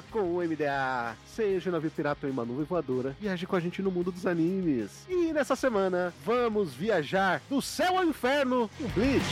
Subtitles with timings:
[0.00, 1.16] com o MDA.
[1.26, 4.26] Seja navio pirata ou em uma nuvem voadora, viaje com a gente no mundo dos
[4.26, 5.04] animes.
[5.08, 9.22] E nessa semana, vamos viajar do céu ao inferno com Bleach.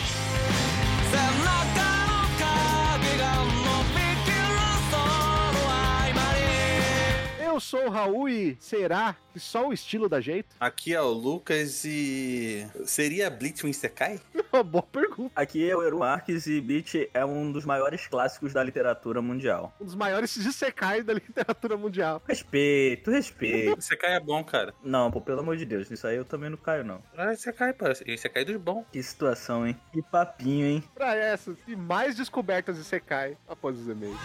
[7.42, 10.56] Eu sou o Raul e será que só o estilo dá jeito?
[10.58, 12.66] Aqui é o Lucas e.
[12.86, 14.20] Seria Bleach um Isekai?
[14.52, 15.32] Uma boa pergunta.
[15.34, 19.74] Aqui é o Eru Marques e Bleach é um dos maiores clássicos da literatura mundial.
[19.80, 22.22] Um dos maiores disecais da literatura mundial.
[22.26, 23.78] Respeito, respeito.
[23.78, 24.74] Isekai é bom, cara.
[24.82, 27.02] Não, pô, pelo amor de Deus, isso aí eu também não caio, não.
[27.16, 27.86] Ah, Isekai, pô.
[28.06, 28.84] Isekai dos bons.
[28.92, 29.78] Que situação, hein?
[29.92, 30.84] Que papinho, hein?
[30.94, 34.18] Pra essas e mais descobertas de Sekai após os e-mails.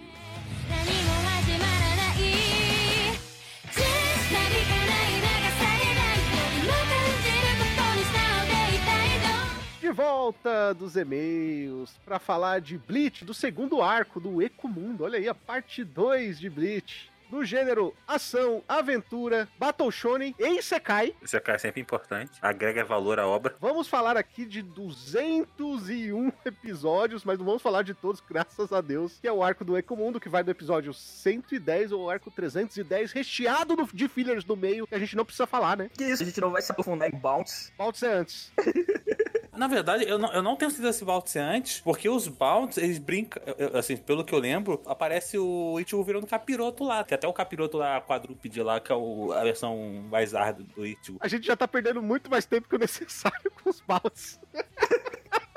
[9.79, 15.03] De volta dos e-mails para falar de Bleach, do segundo arco do Eco Mundo.
[15.03, 17.10] Olha aí a parte 2 de Bleach.
[17.31, 21.15] Do gênero ação, aventura, Battle Shonen e Isekai.
[21.21, 22.31] Isekai é sempre importante.
[22.41, 23.55] Agrega valor à obra.
[23.59, 29.17] Vamos falar aqui de 201 episódios, mas não vamos falar de todos, graças a Deus,
[29.21, 33.77] que é o arco do Ecomundo, que vai do episódio 110 ao arco 310, recheado
[33.77, 35.89] do- de fillers no meio, que a gente não precisa falar, né?
[35.93, 36.23] Que isso?
[36.23, 37.71] A gente não vai se aprofundar em Bounce.
[37.77, 38.51] Pode ser antes.
[39.53, 42.77] Na verdade, eu não, eu não tenho certeza se Bounty é antes, porque os Bounties,
[42.77, 43.43] eles brincam.
[43.77, 47.03] Assim, pelo que eu lembro, aparece o Ichigo virando capiroto lá.
[47.03, 50.85] Tem até o capiroto lá, quadrúpede lá, que é o- a versão mais hard do
[50.85, 51.17] Ichigo.
[51.19, 54.39] A gente já tá perdendo muito mais tempo que o necessário com os baldes.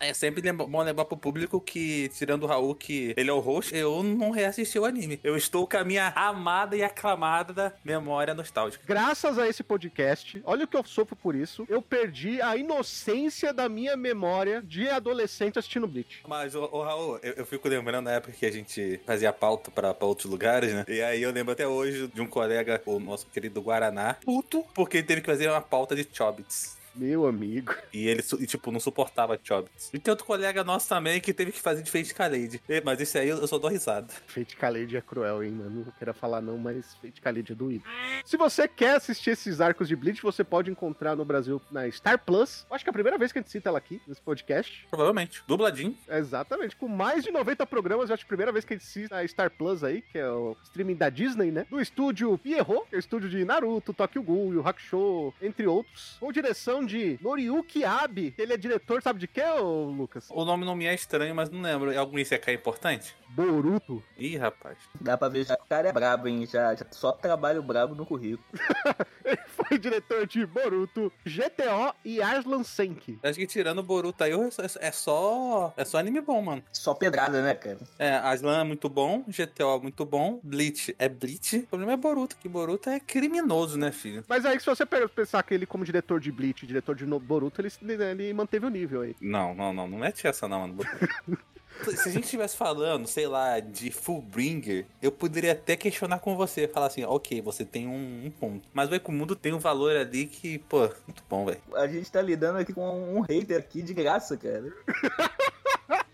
[0.00, 3.40] É sempre lembra- bom lembrar pro público que, tirando o Raul, que ele é o
[3.40, 5.18] host, eu não reassisti o anime.
[5.24, 8.84] Eu estou com a minha amada e aclamada memória nostálgica.
[8.86, 13.52] Graças a esse podcast, olha o que eu sofro por isso, eu perdi a inocência
[13.52, 16.22] da minha memória de adolescente assistindo Bleach.
[16.28, 19.70] Mas, ô, ô, Raul, eu, eu fico lembrando na época que a gente fazia pauta
[19.70, 20.84] pra, pra outros lugares, né?
[20.88, 24.98] E aí eu lembro até hoje de um colega, o nosso querido Guaraná, puto, porque
[24.98, 26.77] ele teve que fazer uma pauta de Chobits.
[26.98, 27.74] Meu amigo.
[27.90, 29.90] E ele, e, tipo, não suportava Chobits.
[29.92, 32.60] E tem outro colega nosso também que teve que fazer de Fate Khaled.
[32.84, 34.12] Mas esse aí eu, só dou risada.
[34.26, 35.84] Fate Khaled é cruel, hein, mano?
[35.86, 37.84] Não queira falar não, mas Fate Khaled é doído.
[38.24, 42.18] Se você quer assistir esses arcos de Bleach, você pode encontrar no Brasil na Star
[42.18, 42.66] Plus.
[42.70, 44.86] Acho que é a primeira vez que a gente cita ela aqui, nesse podcast.
[44.90, 45.42] Provavelmente.
[45.46, 45.96] Dubladinho.
[46.08, 48.86] Exatamente, com mais de 90 programas, eu acho que a primeira vez que a gente
[48.86, 51.66] cita a Star Plus aí, que é o streaming da Disney, né?
[51.70, 56.16] Do estúdio Pierrot, que é o estúdio de Naruto, Tokyo Ghoul, Yu Hakusho, entre outros.
[56.20, 60.26] Com direção de Noriyuki Abe, ele é diretor, sabe de quê, ô Lucas?
[60.30, 61.92] O nome não me é estranho, mas não lembro.
[61.92, 63.14] É algum ICK importante?
[63.30, 64.02] Boruto.
[64.16, 64.76] Ih, rapaz.
[65.00, 66.46] Dá pra ver já que o cara é brabo, hein?
[66.46, 68.42] Já, já só trabalho brabo no currículo.
[69.24, 73.18] Ele foi diretor de Boruto, GTO e Arslan Senki.
[73.22, 75.74] Acho que tirando o Boruto aí, é só- é só.
[75.76, 76.62] É só anime bom, mano.
[76.72, 77.78] Só pedrada, né, cara?
[77.98, 81.58] É, Aslan é muito bom, GTO é muito bom, Bleach é Bleach.
[81.58, 84.24] O problema é Boruto, que Boruto é criminoso, né, filho?
[84.26, 87.70] Mas aí, se você pensar que ele, como diretor de Bleach, diretor de Boruto, ele,
[88.04, 89.16] ele manteve o nível aí.
[89.20, 90.78] Não, não, não, não mete essa não, mano.
[91.84, 96.66] Se a gente estivesse falando, sei lá, de Fullbringer, eu poderia até questionar com você,
[96.66, 98.68] falar assim, ok, você tem um, um ponto.
[98.74, 101.60] Mas o Ecomundo tem um valor ali que, pô, muito bom, velho.
[101.74, 104.72] A gente tá lidando aqui com um hater aqui de graça, cara.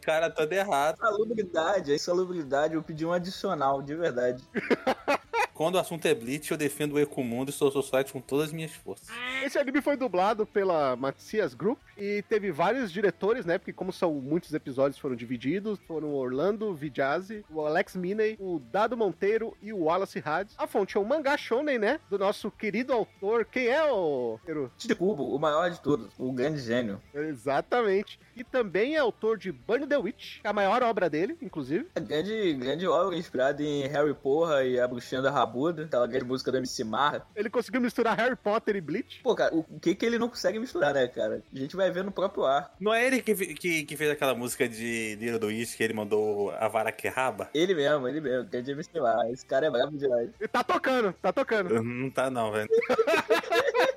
[0.00, 0.96] cara todo errado.
[0.96, 4.44] Salubridade, a insalubridade, eu pedi um adicional, de verdade.
[5.58, 8.52] Quando o assunto é Bleach, eu defendo o Ecomundo e Soul Society com todas as
[8.52, 9.08] minhas forças.
[9.44, 13.58] Esse anime foi dublado pela Macias Group e teve vários diretores, né?
[13.58, 18.60] Porque como são muitos episódios foram divididos, foram o Orlando Vigiazzi, o Alex Miney, o
[18.70, 20.48] Dado Monteiro e o Wallace Had.
[20.56, 21.98] A fonte é um mangá shonen, né?
[22.08, 23.44] Do nosso querido autor.
[23.44, 24.38] Quem é o...
[24.46, 24.70] Eru?
[24.96, 27.02] Cubo, o maior de todos, o grande gênio.
[27.12, 28.20] Exatamente.
[28.38, 31.88] E também é autor de Burn the Witch, a maior obra dele, inclusive.
[31.96, 36.24] A grande, grande obra inspirada em Harry Porra e a Bruxinha da Rabuda, aquela grande
[36.24, 37.26] música da MC Marra.
[37.34, 39.20] Ele conseguiu misturar Harry Potter e Bleach.
[39.24, 41.42] Pô, cara, o que que ele não consegue misturar, né, cara?
[41.52, 42.72] A gente vai ver no próprio ar.
[42.78, 45.94] Não é ele que, que, que fez aquela música de Little do East que ele
[45.94, 47.50] mandou a vara que raba?
[47.52, 49.32] Ele mesmo, ele mesmo, grande MC Marra.
[49.32, 50.30] Esse cara é brabo demais.
[50.40, 51.82] E tá tocando, tá tocando.
[51.82, 52.68] Não tá não, velho.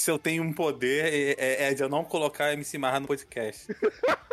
[0.00, 3.06] Se eu tenho um poder, é, é- é de eu não colocar MC Marra no
[3.06, 3.66] podcast.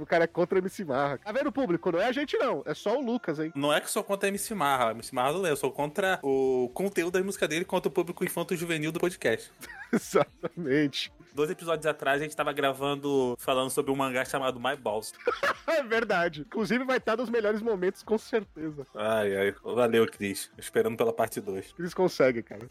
[0.00, 1.18] O cara é contra a MC Marra.
[1.18, 1.92] Tá vendo, público?
[1.92, 2.62] Não é a gente, não.
[2.64, 3.52] É só o Lucas, hein?
[3.54, 5.56] Não é que eu sou contra a MC Marra, a MC Marra não é, eu
[5.58, 9.52] sou contra o conteúdo da música dele contra o público infanto-juvenil do podcast.
[9.92, 11.12] Exatamente.
[11.34, 15.12] Dois episódios atrás a gente tava gravando, falando sobre um mangá chamado My Balls.
[15.68, 16.40] É verdade.
[16.40, 18.86] Inclusive vai estar nos melhores momentos, com certeza.
[18.94, 20.50] Ai, ai, valeu, Cris.
[20.56, 21.74] Esperando pela parte 2.
[21.78, 22.66] Eles conseguem, cara.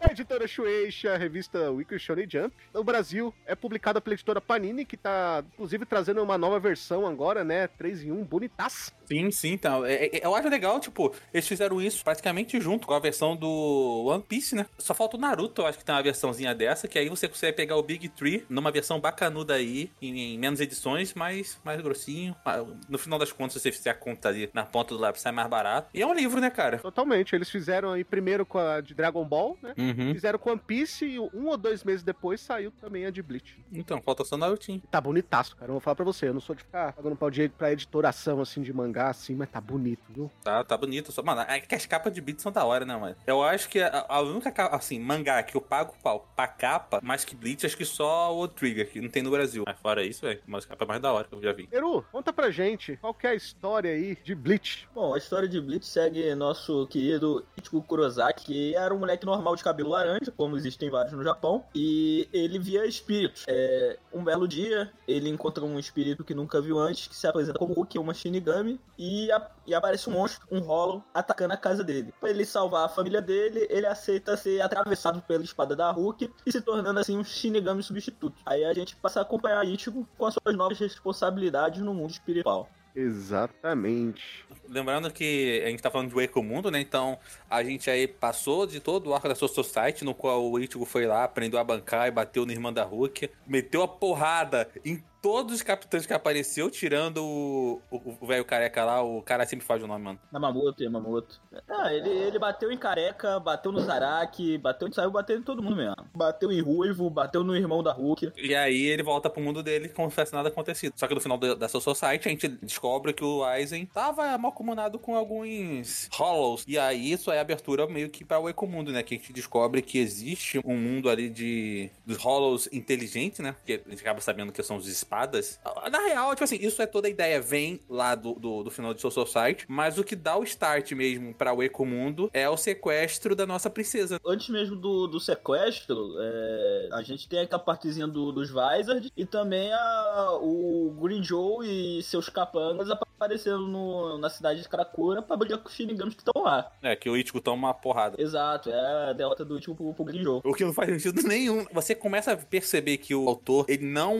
[0.00, 4.84] A editora Shueisha, a revista Weekly Shonen Jump, no Brasil, é publicada pela editora Panini,
[4.86, 7.66] que tá, inclusive, trazendo uma nova versão agora, né?
[7.68, 8.92] 3 em 1, bonitaça.
[9.06, 9.84] Sim, sim, então.
[9.84, 14.04] é- é- eu acho legal, tipo, eles fizeram isso praticamente junto com a versão do
[14.06, 14.66] One Piece, né?
[14.78, 17.56] Só falta o Naruto, eu acho que tem uma versãozinha dessa, que aí você consegue
[17.56, 22.34] pegar o Big Tree numa versão bacanuda aí, em, em menos edições, mas mais grossinho.
[22.44, 25.20] Ah, No final das contas, se você fizer a conta ali na ponta do lápis,
[25.22, 25.90] sai mais barato.
[25.92, 26.78] E é um livro, né, cara?
[26.78, 27.34] Totalmente.
[27.34, 29.74] Eles fizeram aí primeiro com a de Dragon Ball, né?
[29.96, 30.14] Uhum.
[30.14, 33.58] Fizeram com One Piece e um ou dois meses depois saiu também a de Bleach.
[33.72, 34.82] Então, falta só o Narutinho.
[34.90, 35.70] Tá bonitaço, cara.
[35.70, 36.28] Eu vou falar pra você.
[36.28, 39.48] Eu não sou de ficar pagando pau de pra editoração, assim, de mangá, assim, mas
[39.48, 40.30] tá bonito, viu?
[40.42, 41.12] Tá, tá bonito.
[41.12, 43.16] Só, mano, é que as capas de beat são da hora, né, mano?
[43.26, 47.00] Eu acho que a, a única capa, assim, mangá que eu pago pau pra capa,
[47.02, 49.64] mais que Bleach, acho que só o Trigger, que não tem no Brasil.
[49.66, 51.68] Mas fora isso, velho, uma das capas mais da hora que eu já vi.
[51.72, 54.88] Eru, conta pra gente qual que é a história aí de Bleach.
[54.94, 59.56] Bom, a história de Bleach segue nosso querido Ichigo Kurosaki, que era um moleque normal
[59.56, 63.44] de cabelo laranja, como existem vários no Japão, e ele via espíritos.
[63.48, 67.58] É, um belo dia, ele encontra um espírito que nunca viu antes, que se apresenta
[67.58, 71.82] como Hulk, uma Shinigami, e, a- e aparece um monstro, um Hollow, atacando a casa
[71.82, 72.12] dele.
[72.20, 76.52] Para ele salvar a família dele, ele aceita ser atravessado pela espada da Hulk e
[76.52, 78.36] se tornando assim um Shinigami substituto.
[78.44, 82.68] Aí a gente passa a acompanhar Ichigo com as suas novas responsabilidades no mundo espiritual.
[82.94, 84.44] Exatamente.
[84.68, 86.80] Lembrando que a gente tá falando de Wake Mundo, né?
[86.80, 90.58] Então a gente aí passou de todo o arco da Soul Society, no qual o
[90.58, 94.68] Ichigo foi lá, aprendeu a bancar e bateu no irmão da Hulk, meteu a porrada
[94.84, 99.44] em todos os capitães que apareceu, tirando o o- o velho careca lá, o cara
[99.46, 100.18] sempre faz o nome, mano.
[100.32, 101.40] Yamamoto, Yamamoto.
[101.68, 105.76] Ah, ele, ele bateu em careca, bateu no Zaraki, bateu, saiu batendo em todo mundo
[105.76, 105.96] mesmo.
[106.14, 108.32] Bateu em Ruivo, bateu no irmão da Hulk.
[108.36, 110.92] E aí ele volta pro mundo dele como se nada acontecido.
[110.96, 114.36] Só que no final da, da Soul Society a gente descobre que o Aizen tava
[114.38, 116.64] mal comunado com alguns Hollows.
[116.66, 119.02] E aí isso é abertura meio que para o Ecomundo, né?
[119.02, 123.54] Que a gente descobre que existe um mundo ali de dos Hollows inteligentes, né?
[123.64, 125.58] Que a gente acaba sabendo que são os espadas.
[125.90, 128.94] Na real, tipo assim, isso é toda a ideia, vem lá do, do, do final
[128.94, 129.64] de Soul Society.
[129.68, 133.68] Mas o que dá o start mesmo para o Ecomundo é o sequestro da nossa
[133.68, 134.20] princesa.
[134.24, 139.26] Antes mesmo do, do sequestro, é, a gente tem aquela partezinha do, dos Vizard e
[139.26, 145.36] também a, o Green Joe e seus capangas aparecendo no- na cidade de Karakura pra
[145.36, 146.70] brigar com os Shinigamis que estão lá.
[146.82, 148.20] É, que o Ichigo toma uma porrada.
[148.20, 150.40] Exato, é a derrota do último pro, pro Green Joe.
[150.44, 151.66] O que não faz sentido nenhum.
[151.72, 154.16] Você começa a perceber que o autor, ele não,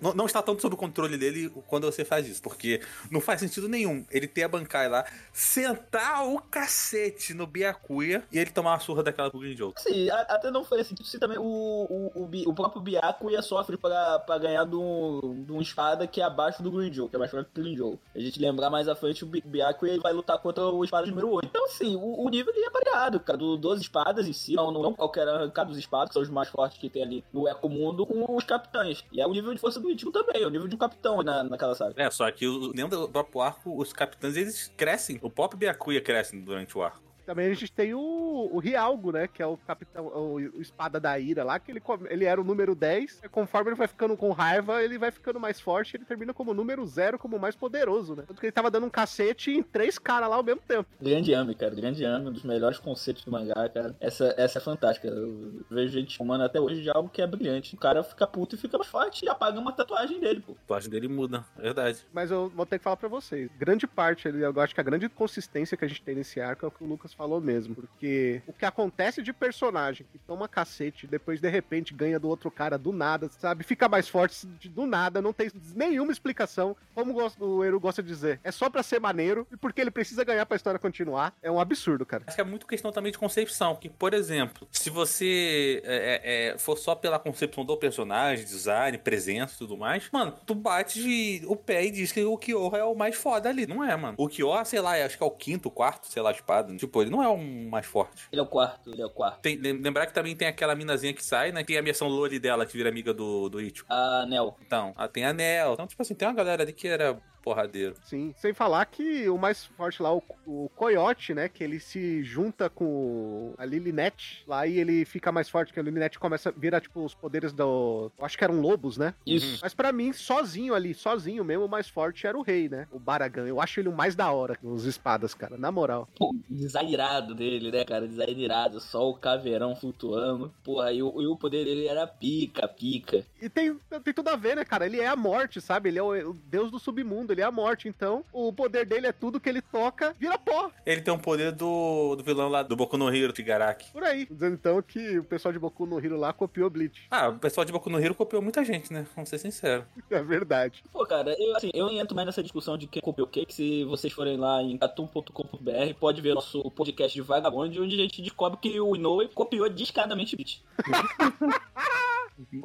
[0.00, 2.42] não, não está tanto sob o controle dele quando você faz isso.
[2.42, 8.24] Porque não faz sentido nenhum ele ter a Bankai lá, sentar o cacete no Byakuya
[8.32, 9.72] e ele tomar uma surra daquela Green Joe.
[9.76, 14.18] Sim, até não faria sentido se também o, o, o, o próprio Byakuya sofre pra,
[14.20, 17.18] pra ganhar de um, de um espada que é abaixo do Green Joe, que é
[17.18, 17.98] mais fraco que o Green Joe.
[18.14, 21.06] A gente lembrar mais à frente, o Bi- Byakuya ele vai lutar contra o espada
[21.06, 21.46] número 8.
[21.48, 23.38] Então, assim, o, o nível ele é variado, cara.
[23.38, 26.48] Do 12 espadas em si, não, não qualquer arrancado dos espadas, que são os mais
[26.48, 29.04] fortes que tem ali no Eco Mundo, com os capitães.
[29.12, 31.22] E é o nível de força do Ichigo também, é o nível de um capitão
[31.22, 31.94] na, naquela saga.
[31.96, 35.18] É, só que dentro do próprio arco, os capitães eles crescem.
[35.22, 37.02] O próprio Byakuya cresce durante o arco.
[37.24, 39.28] Também a gente tem o, o Rialgo, né?
[39.28, 42.44] Que é o capitão, o, o espada da ira lá, que ele, ele era o
[42.44, 43.20] número 10.
[43.24, 45.96] e Conforme ele vai ficando com raiva, ele vai ficando mais forte.
[45.96, 48.24] Ele termina como número 0, como o mais poderoso, né?
[48.26, 50.88] Tanto que ele tava dando um cacete em três caras lá ao mesmo tempo.
[51.00, 51.74] Grande Yami, cara.
[51.74, 53.96] Grande Yami, um dos melhores conceitos do mangá, cara.
[54.00, 55.08] Essa, essa é fantástica.
[55.08, 57.74] Eu vejo gente fumando até hoje de algo que é brilhante.
[57.74, 60.52] O cara fica puto e fica mais forte e apaga uma tatuagem dele, pô.
[60.52, 61.98] A tatuagem dele muda, é verdade.
[62.12, 63.50] Mas eu vou ter que falar pra vocês.
[63.58, 66.66] Grande parte, ali, eu acho que a grande consistência que a gente tem nesse arco
[66.66, 67.74] é o que o Lucas falou mesmo.
[67.74, 72.28] Porque o que acontece de personagem que toma cacete e depois de repente ganha do
[72.28, 73.64] outro cara do nada, sabe?
[73.64, 76.76] Fica mais forte do nada, não tem nenhuma explicação.
[76.94, 80.24] Como o Eru gosta de dizer, é só pra ser maneiro e porque ele precisa
[80.24, 81.34] ganhar pra história continuar.
[81.42, 82.24] É um absurdo, cara.
[82.26, 83.74] Acho que é muito questão também de concepção.
[83.74, 89.54] Porque, por exemplo, se você é, é, for só pela concepção do personagem, design, presença
[89.54, 92.84] e tudo mais, mano, tu bate de- o pé e diz que o Kyo é
[92.84, 93.66] o mais foda ali.
[93.66, 94.14] Não é, mano.
[94.18, 96.74] O Kyo, sei lá, acho que é o quinto, quarto, sei lá, espada.
[96.76, 98.26] Tipo, ele não é o mais forte.
[98.32, 99.40] Ele é o quarto, ele é o quarto.
[99.40, 101.62] Tem, lem- lembrar que também tem aquela minazinha que sai, né?
[101.62, 103.86] Tem a versão Loli dela que vira amiga do, do Ichigo.
[103.88, 104.56] A Nel.
[104.66, 105.74] Então, tem a Nel.
[105.74, 107.94] Então, tipo assim, tem uma galera ali que era porradeiro.
[108.02, 111.46] Sim, sem falar que o mais forte lá, o, o Coyote, né?
[111.46, 115.82] Que ele se junta com a Lilinette lá e ele fica mais forte, que a
[115.82, 118.10] Lilinette começa a virar, tipo, os poderes do.
[118.18, 119.12] eu Acho que eram lobos, né?
[119.26, 119.60] Isso.
[119.62, 122.88] Mas pra mim, sozinho ali, sozinho mesmo, o mais forte era o rei, né?
[122.90, 123.46] O Baragan.
[123.46, 126.08] Eu acho ele o mais da hora, os espadas, cara, na moral.
[126.16, 128.08] Pô, desairado dele, né, cara?
[128.08, 130.54] Desairado, só o caveirão flutuando.
[130.64, 133.24] Porra, e o, e o poder dele era pica, pica.
[133.40, 134.86] E tem, tem tudo a ver, né, cara?
[134.86, 135.90] Ele é a morte, sabe?
[135.90, 137.88] Ele é o, o deus do submundo, ele é a morte.
[137.88, 140.70] Então, o poder dele é tudo que ele toca, vira pó.
[140.86, 143.90] Ele tem um poder do, do vilão lá do Boku no Hero, Shigaraki.
[143.92, 144.26] Por aí.
[144.30, 147.06] Dizendo então que o pessoal de Boku no Hero lá copiou Bleach.
[147.10, 149.06] Ah, o pessoal de Boku no Hero copiou muita gente, né?
[149.14, 149.84] Vamos ser sinceros.
[150.10, 150.84] É verdade.
[150.92, 153.54] Pô, cara, eu, assim, eu entro mais nessa discussão de quem copiou o quê, que
[153.54, 158.22] se vocês forem lá em catum.com.br, pode ver nosso podcast de Vagabond, onde a gente
[158.22, 160.62] descobre que o Inoue copiou descaradamente Beat.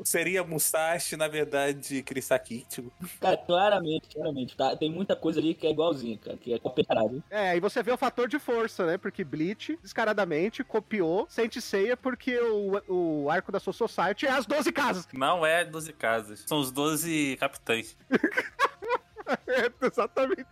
[0.03, 2.91] Seria Musashi, na verdade, Kirisaki Ichigo.
[3.19, 4.75] Cara, claramente, claramente, tá?
[4.75, 7.23] Tem muita coisa ali que é igualzinha, cara, que é copiado.
[7.29, 8.97] É, e você vê o fator de força, né?
[8.97, 14.45] Porque Bleach, descaradamente, copiou Saint Seiya porque o, o arco da Soul Society é as
[14.45, 15.07] 12 casas.
[15.13, 16.43] Não é 12 casas.
[16.45, 17.95] São os 12 capitães.
[19.47, 20.45] É, exatamente.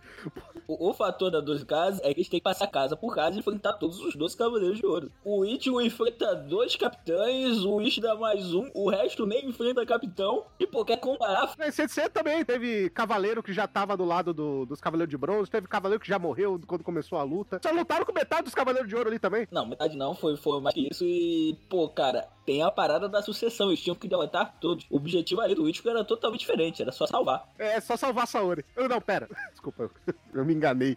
[0.66, 3.36] O, o fator da 12 casas é que eles têm que passar casa por casa
[3.36, 5.10] e enfrentar todos os 12 Cavaleiros de Ouro.
[5.24, 10.44] O Ichigo enfrenta dois capitães, o Ishi dá mais um, o resto nem enfrenta capitão.
[10.58, 11.54] E, pô, quer comparar?
[11.60, 15.16] Em Saint Seiya também teve cavaleiro que já tava do lado do- dos Cavaleiros de
[15.16, 17.60] Bronze, teve cavaleiro que já morreu quando começou a luta.
[17.62, 19.46] Só lutaram com metade dos Cavaleiros de Ouro ali também.
[19.50, 21.04] Não, metade não, foi, foi mais que isso.
[21.04, 23.68] E, pô, cara, tem a parada da sucessão.
[23.68, 24.86] Eles tinham que derrotar todos.
[24.88, 27.46] O objetivo ali do Ichigo era totalmente diferente, era só salvar.
[27.58, 28.64] É só salvar Saori.
[28.74, 29.28] Eu, não, pera.
[29.52, 30.96] Desculpa, eu, eu me enganei.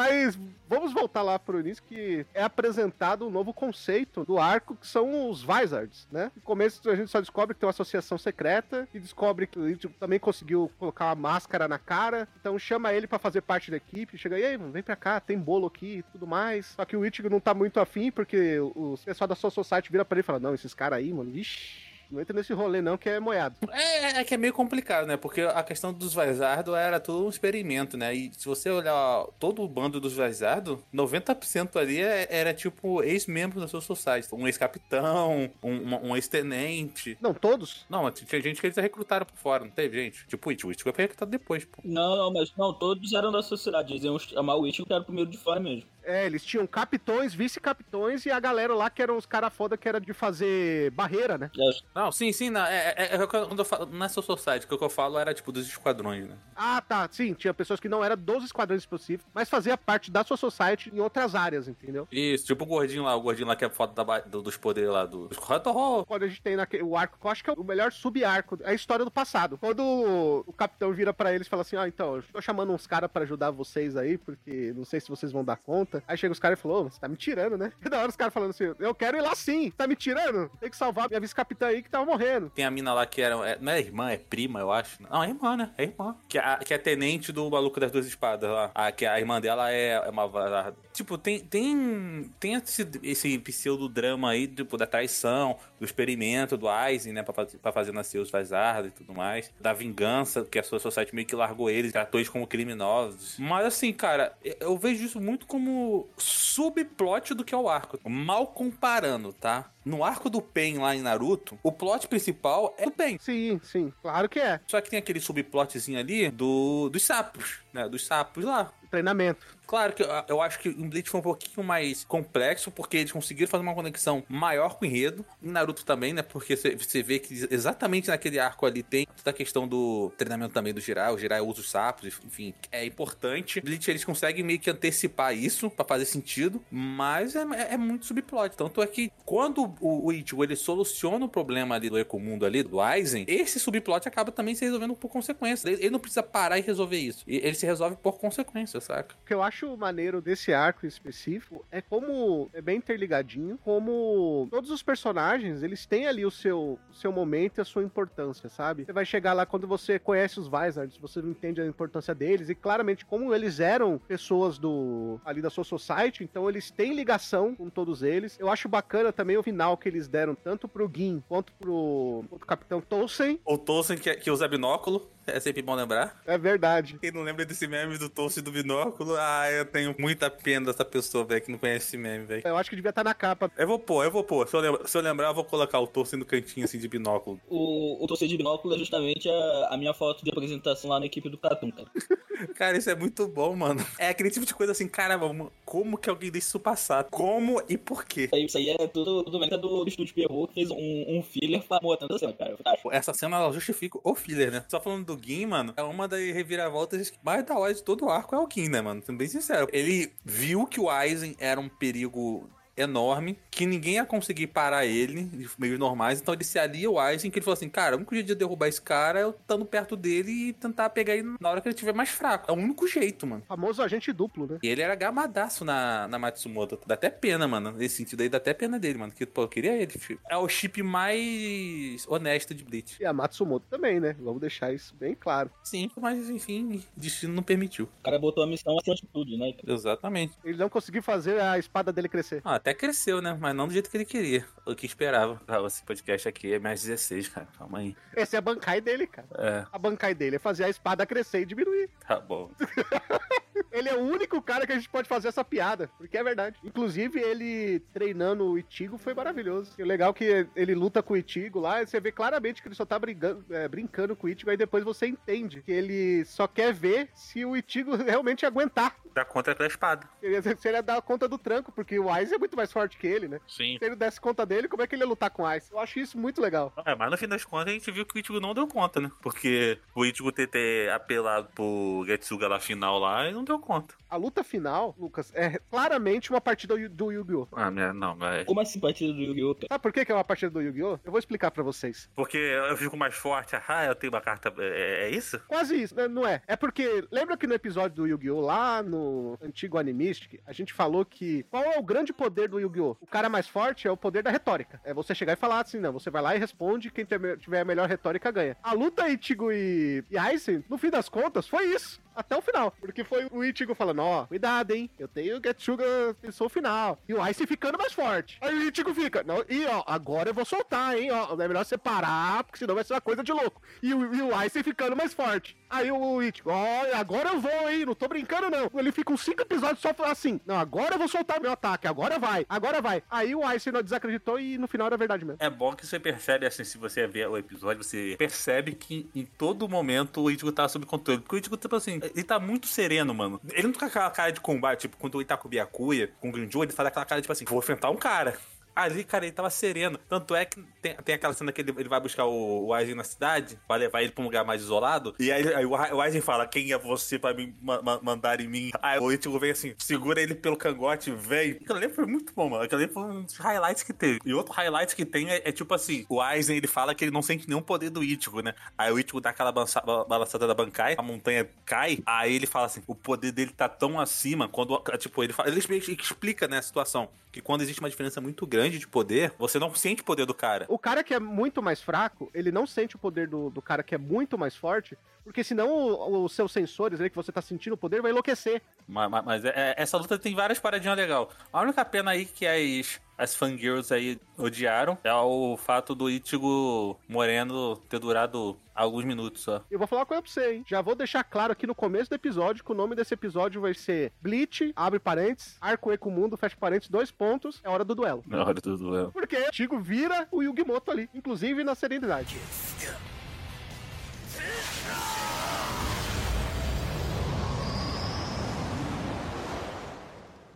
[0.00, 4.86] Mas vamos voltar lá pro início que é apresentado um novo conceito do arco, que
[4.86, 6.32] são os Vizards, né?
[6.34, 9.68] No começo a gente só descobre que tem uma associação secreta e descobre que o
[9.68, 13.76] Ichigo também conseguiu colocar uma máscara na cara, então chama ele pra fazer parte da
[13.76, 16.64] equipe, chega e aí, vem pra cá, tem bolo aqui e tudo mais.
[16.68, 20.04] Só que o Ichigo não tá muito afim, porque o pessoal da Soul Society vira
[20.04, 22.96] pra ele e fala, não, esses caras aí, mano, vixi, não entra nesse rolê não,
[22.96, 23.56] que é moiado.
[23.70, 25.16] É, é que é meio complicado, né?
[25.16, 28.14] Porque a questão dos Vazardo era tudo um experimento, né?
[28.14, 33.60] E se você olhar todo o bando dos Vazardo, 90% ali é- era tipo ex-membro
[33.60, 34.28] da sua society.
[34.32, 37.16] Um ex-capitão, um, um ex-tenente.
[37.20, 37.86] Não, todos?
[37.88, 40.26] Não, tinha gente que eles recrutaram por fora, não teve gente?
[40.26, 41.78] Tipo o Ichigo foi recrutado depois, pô.
[41.84, 43.92] Não, não, mas não, todos eram da sociedade.
[43.92, 45.84] Eles iam chamar o Ichigo que era o primeiro de fora mesmo.
[46.04, 49.88] É, eles tinham capitões, vice-capitões e a galera lá que eram os caras foda que
[49.88, 51.50] era de fazer barreira, né?
[51.94, 54.74] Não, sim, sim, não, é, é, é quando eu falo, não é só society, que
[54.74, 56.36] o que eu falo era tipo dos esquadrões, né?
[56.56, 60.24] Ah, tá, sim, tinha pessoas que não eram dos esquadrões específicos, mas fazia parte da
[60.24, 62.06] sua society em outras áreas, entendeu?
[62.10, 64.90] Isso, tipo o gordinho lá, o gordinho lá que é foda da do- dos poderes
[64.90, 65.28] lá, do...
[65.66, 66.04] Horror.
[66.06, 68.58] Quando a gente tem naquele, o arco, que eu acho que é o melhor sub-arco,
[68.62, 69.58] é a história do passado.
[69.58, 72.72] Quando o, o capitão vira pra eles e fala assim, ó, então, eu tô chamando
[72.72, 75.89] uns caras pra ajudar vocês aí, porque não sei se vocês vão dar conta.
[76.06, 77.72] Aí chega os caras e falou, você tá me tirando, né?
[77.84, 80.50] E da hora os caras falando assim, eu quero ir lá sim, tá me tirando?
[80.60, 82.50] Tem que salvar minha vice-capitã aí que tava morrendo.
[82.50, 83.34] Tem a mina lá que era.
[83.48, 85.02] é- não é irmã, é prima, eu acho.
[85.02, 85.70] Não, é irmã, né?
[85.76, 86.16] É irmã.
[86.28, 88.70] Que é, a- que é tenente do maluco das duas espadas lá.
[88.74, 90.74] A, que a irmã dela é, é uma.
[91.00, 91.04] Vazarda.
[91.04, 91.40] Tipo, tem.
[91.40, 97.22] Tem, tem esse, esse pseudodrama aí, tipo, da traição, do experimento do Aizen, né?
[97.22, 99.52] Pra, faz- pra fazer nascer os Vazardos e tudo mais.
[99.60, 103.36] Da vingança, que a sua society meio que largou eles, tratou eles como criminosos.
[103.38, 107.98] Mas assim, cara, eu- eu vejo isso muito como subplot do que é o arco.
[108.08, 109.70] Mal comparando, tá?
[109.84, 113.16] No arco do Pen lá em Naruto, o plot principal é o Pen.
[113.18, 114.60] Sim, sim, claro que é.
[114.66, 117.88] Só que tem aquele subplotzinho ali do, dos sapos, né?
[117.88, 118.70] Dos sapos lá.
[118.90, 119.46] Treinamento.
[119.70, 123.48] Claro que eu, acho que o Bleach foi um pouquinho mais complexo, porque eles conseguiram
[123.48, 125.24] fazer uma conexão maior com o enredo.
[125.40, 126.22] Em Naruto também, né?
[126.22, 130.74] Porque você- vê que exatamente naquele arco ali tem toda a questão do treinamento também
[130.74, 131.14] do Jirai.
[131.14, 133.60] O Jirai usa os sapos, enfim, é importante.
[133.60, 138.06] Bleach, eles conseguem meio que antecipar isso pra fazer sentido, mas é, é- é muito
[138.06, 138.56] subplot.
[138.56, 142.64] Tanto é que quando o, o Ichigo, ele soluciona o problema ali do Ecomundo ali,
[142.64, 145.68] do Aizen, esse subplot acaba também se resolvendo por consequência.
[145.68, 147.22] Ele, ele não precisa parar e resolver isso.
[147.28, 149.14] Ele se resolve por consequência, saca?
[149.24, 154.82] Que eu acho maneiro desse arco específico é como é bem interligadinho, como todos os
[154.82, 158.84] personagens, eles têm ali o seu, seu momento e a sua importância, sabe?
[158.84, 162.48] Você vai chegar lá quando você conhece os Vizards, você não entende a importância deles
[162.48, 167.54] e claramente como eles eram pessoas do ali da sua society, então eles têm ligação
[167.54, 168.38] com todos eles.
[168.38, 172.38] Eu acho bacana também o final que eles deram tanto pro Gin quanto pro, pro
[172.40, 173.40] Capitão Tolsen.
[173.44, 176.20] O Tolkien que, que usa binóculo, é sempre bom lembrar.
[176.26, 176.98] É verdade.
[177.00, 180.84] Quem não lembra desse meme do Tolkien do binóculo, ah, eu tenho muita pena dessa
[180.84, 182.42] pessoa, velho, que não conhece esse meme, velho.
[182.44, 183.50] Eu acho que devia estar na capa.
[183.56, 184.48] Eu vou pôr, eu vou pôr.
[184.48, 186.88] Se eu, lembrar, se eu lembrar, eu vou colocar o Tolkien no cantinho, assim, de
[186.88, 187.40] binóculo.
[187.48, 191.06] O, o torcer de binóculo é justamente a, a minha foto de apresentação lá na
[191.06, 191.88] equipe do Catum, cara.
[192.54, 193.84] Cara, isso é muito bom, mano.
[193.98, 197.04] É aquele tipo de coisa assim, caramba, como que alguém deixa isso passar?
[197.04, 198.28] Como e por quê?
[198.32, 201.62] Isso aí é tudo, tudo mérito do, do estúdio Pierrot, que fez um, um filler
[201.98, 202.56] tanto assim, cara.
[202.56, 202.92] Fantástico.
[202.92, 204.64] Essa cena, ela justifica o filler, né?
[204.68, 208.10] Só falando do Gin, mano, é uma das reviravoltas mais da hora de todo o
[208.10, 209.02] arco é o Gin, né, mano?
[209.04, 209.68] Sendo bem sincero.
[209.72, 212.48] Ele viu que o Aizen era um perigo
[212.80, 216.98] enorme, que ninguém ia conseguir parar ele de meios normais, então ele se alia ao
[216.98, 219.30] Aizen, que ele falou assim, cara, o único jeito de derrubar esse cara é eu
[219.30, 222.50] estando perto dele e tentar pegar ele na hora que ele estiver mais fraco.
[222.50, 223.42] É o único jeito, mano.
[223.46, 224.58] Famoso agente duplo, né?
[224.62, 226.78] E ele era gamadaço na, na Matsumoto.
[226.86, 227.72] Dá até pena, mano.
[227.72, 229.12] Nesse sentido aí, dá até pena dele, mano.
[229.12, 230.20] Que, pô, eu queria ele, filho.
[230.28, 232.96] É o chip mais honesto de Bleach.
[233.00, 234.16] E a Matsumoto também, né?
[234.18, 235.50] Vamos deixar isso bem claro.
[235.62, 237.88] Sim, mas enfim, destino não permitiu.
[238.00, 239.54] O cara botou a missão acima de tudo, né?
[239.66, 240.34] Exatamente.
[240.44, 242.40] Ele não conseguiu fazer a espada dele crescer.
[242.44, 243.36] Ah, até cresceu, né?
[243.38, 244.44] Mas não do jeito que ele queria.
[244.66, 245.40] O que esperava.
[245.48, 247.48] Ah, esse podcast aqui é mais 16, cara.
[247.58, 247.96] Calma aí.
[248.16, 249.28] Esse é a bancai dele, cara.
[249.36, 251.88] É, A bancai dele é fazer a espada crescer e diminuir.
[252.06, 252.50] tá bom.
[253.72, 256.58] Ele é o único cara que a gente pode fazer essa piada, porque é verdade.
[256.64, 259.72] Inclusive, ele treinando o Itigo foi maravilhoso.
[259.78, 262.62] E o legal é que ele luta com o Itigo lá, e você vê claramente
[262.62, 265.70] que ele só tá brigando, é, brincando com o Itigo, aí depois você entende que
[265.70, 268.96] ele só quer ver se o Itigo realmente aguentar.
[269.14, 270.08] Dá conta com a espada.
[270.22, 272.96] Ele- Se ele ia dar conta do tranco, porque o Ice é muito mais forte
[272.96, 273.40] que ele, né?
[273.46, 273.76] Sim.
[273.78, 275.70] Se ele desse conta dele, como é que ele ia lutar com o Ice?
[275.72, 276.72] Eu acho isso muito legal.
[276.84, 279.00] É, mas no fim das contas a gente viu que o Ichigo não deu conta,
[279.00, 279.10] né?
[279.22, 283.94] Porque o Ichigo ter, ter apelado pro Getsuga lá final lá e não deu conta.
[284.08, 287.46] A luta final, Lucas, é claramente uma partida do Yu-Gi-Oh!
[287.52, 288.44] Ah, minha- não, mas...
[288.44, 289.54] Como assim partida do Yu-Gi-Oh!
[289.54, 289.66] cara?
[289.68, 290.98] Sabe por que que é uma partida do Yu-Gi-Oh?
[291.04, 292.08] Eu vou explicar pra vocês.
[292.16, 294.52] Porque eu fico mais forte, ah, eu tenho uma carta...
[294.58, 295.38] É, é isso?
[295.46, 296.08] Quase isso, né?
[296.08, 296.42] não é?
[296.48, 298.40] É porque, lembra que no episódio do Yu-Gi-Oh!
[298.40, 298.99] lá no
[299.42, 302.96] antigo Animistic, a gente falou que qual é o grande poder do Yu-Gi-Oh!
[303.00, 304.80] O cara mais forte é o poder da retórica.
[304.84, 307.06] É você chegar e falar assim, não, você vai lá e responde, quem
[307.38, 308.56] tiver a melhor retórica ganha.
[308.62, 312.00] A luta Ichigo e, e Aizen, no fim das contas, foi isso.
[312.20, 312.72] Até o final.
[312.78, 314.90] Porque foi o Ichigo falando, ó, cuidado, hein?
[314.98, 315.84] Eu tenho o Getsuga,
[316.20, 316.98] pensou o final.
[317.08, 318.36] E o Aizen ficando mais forte.
[318.42, 321.10] Aí o Ichigo fica, não, e ó, agora eu vou soltar, hein?
[321.10, 323.62] Ó, é melhor você parar, porque senão vai ser uma coisa de louco.
[323.82, 325.56] E o, e o Aizen ficando mais forte.
[325.70, 327.86] Aí o Ichigo, ó, agora eu vou, hein?
[327.86, 328.70] Não tô brincando, não.
[328.78, 332.18] Ele fica uns cinco episódios só assim, não, agora eu vou soltar meu ataque, agora
[332.18, 333.02] vai, agora vai.
[333.10, 335.38] Aí o Aizen não desacreditou e no final era verdade mesmo.
[335.40, 339.24] É bom que você percebe, assim, se você ver o episódio, você percebe que em
[339.24, 341.20] todo momento o Ichigo tá sob controle.
[341.20, 343.40] Porque o Ichigo, tipo assim, ele tá muito sereno, mano.
[343.52, 346.12] Ele não tá com aquela cara de combate, tipo, quando ele tá com o Byakuya,
[346.20, 348.38] com o Grinjo, ele faz aquela cara, tipo assim, vou enfrentar um cara.
[348.74, 349.98] Ali, cara, ele tava sereno.
[350.08, 352.94] Tanto é que tem, tem aquela cena que ele, ele vai buscar o, o Aizen
[352.94, 355.14] na cidade, vai levar ele pra um lugar mais isolado.
[355.18, 358.40] E aí, aí o, o Aizen fala: Quem é você pra me ma- ma- mandar
[358.40, 358.70] em mim?
[358.80, 361.52] Aí o Ichigo vem assim, segura ele pelo cangote, vem.
[361.52, 362.64] Aquilo ali foi muito bom, mano.
[362.64, 364.20] Aquilo ali foi um dos highlights que teve.
[364.24, 367.10] E outro highlight que tem é, é tipo assim: o Aizen ele fala que ele
[367.12, 368.54] não sente nenhum poder do Ichigo, né?
[368.78, 371.98] Aí o Ichigo dá aquela balançada da bancai, a montanha cai.
[372.06, 375.58] Aí ele fala assim: o poder dele tá tão acima quando, tipo, ele fala, ele
[375.58, 377.08] explica, né, a situação.
[377.32, 380.34] Que quando existe uma diferença muito grande de poder, você não sente o poder do
[380.34, 380.66] cara.
[380.68, 383.82] O cara que é muito mais fraco, ele não sente o poder do, do cara
[383.84, 387.74] que é muito mais forte, porque senão os seus sensores ali que você tá sentindo
[387.74, 388.60] o poder vai enlouquecer.
[388.88, 391.30] Mas, mas- mas é- é- essa luta tem várias paradinhas legal.
[391.52, 396.98] A única pena aí que as, as fangirls aí odiaram é o fato do Ichigo
[397.06, 399.62] Moreno ter durado alguns minutos só.
[399.70, 400.64] Eu vou falar uma coisa pra você, hein?
[400.66, 403.74] Já vou deixar claro aqui no começo do episódio que o nome desse episódio vai
[403.74, 408.24] ser Bleach, abre parênteses, Arco Eco Mundo, fecha parênteses, dois pontos, é hora do duelo.
[408.26, 409.12] Na hora do duelo.
[409.12, 409.36] Porque
[409.70, 412.38] o vira o Yugimoto ali, inclusive na serenidade.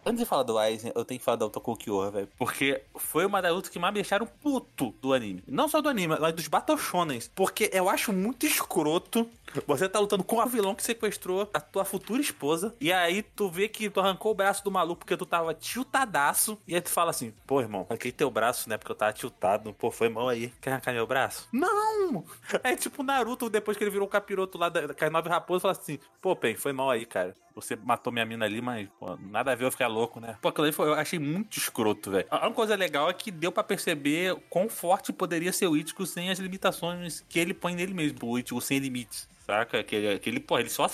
[0.07, 2.29] Antes de falar do Aizen, eu tenho que falar da Otoko Kyoha, velho.
[2.39, 5.43] Porque foi uma das lutas que mais me deixaram puto do anime.
[5.47, 7.31] Não só do anime, mas dos Battle Shonens.
[7.35, 9.29] Porque eu acho muito escroto
[9.67, 12.75] você tá lutando com a vilão que sequestrou a tua futura esposa.
[12.81, 16.59] E aí tu vê que tu arrancou o braço do maluco porque tu tava tiltadaço.
[16.67, 18.77] E aí tu fala assim, pô, irmão, arranquei teu braço, né?
[18.77, 19.73] Porque eu tava tiltado.
[19.75, 20.53] Pô, foi mal aí.
[20.61, 21.49] Quer arrancar meu braço?
[21.53, 22.25] Não!
[22.63, 25.73] É tipo Naruto, depois que ele virou o capiroto lá da, da nove raposas, fala
[25.73, 27.35] assim, pô, Pen, foi mal aí, cara.
[27.55, 30.37] Você matou minha mina ali, mas pô, nada a ver eu ficar louco, né?
[30.41, 32.27] Pô, aquilo ali foi, eu achei muito escroto, velho.
[32.31, 36.05] A única coisa legal é que deu pra perceber quão forte poderia ser o Ichigo
[36.05, 38.19] sem as limitações que ele põe nele mesmo.
[38.25, 39.83] O Ichigo sem limites, saca?
[39.83, 40.89] Que ele, que ele só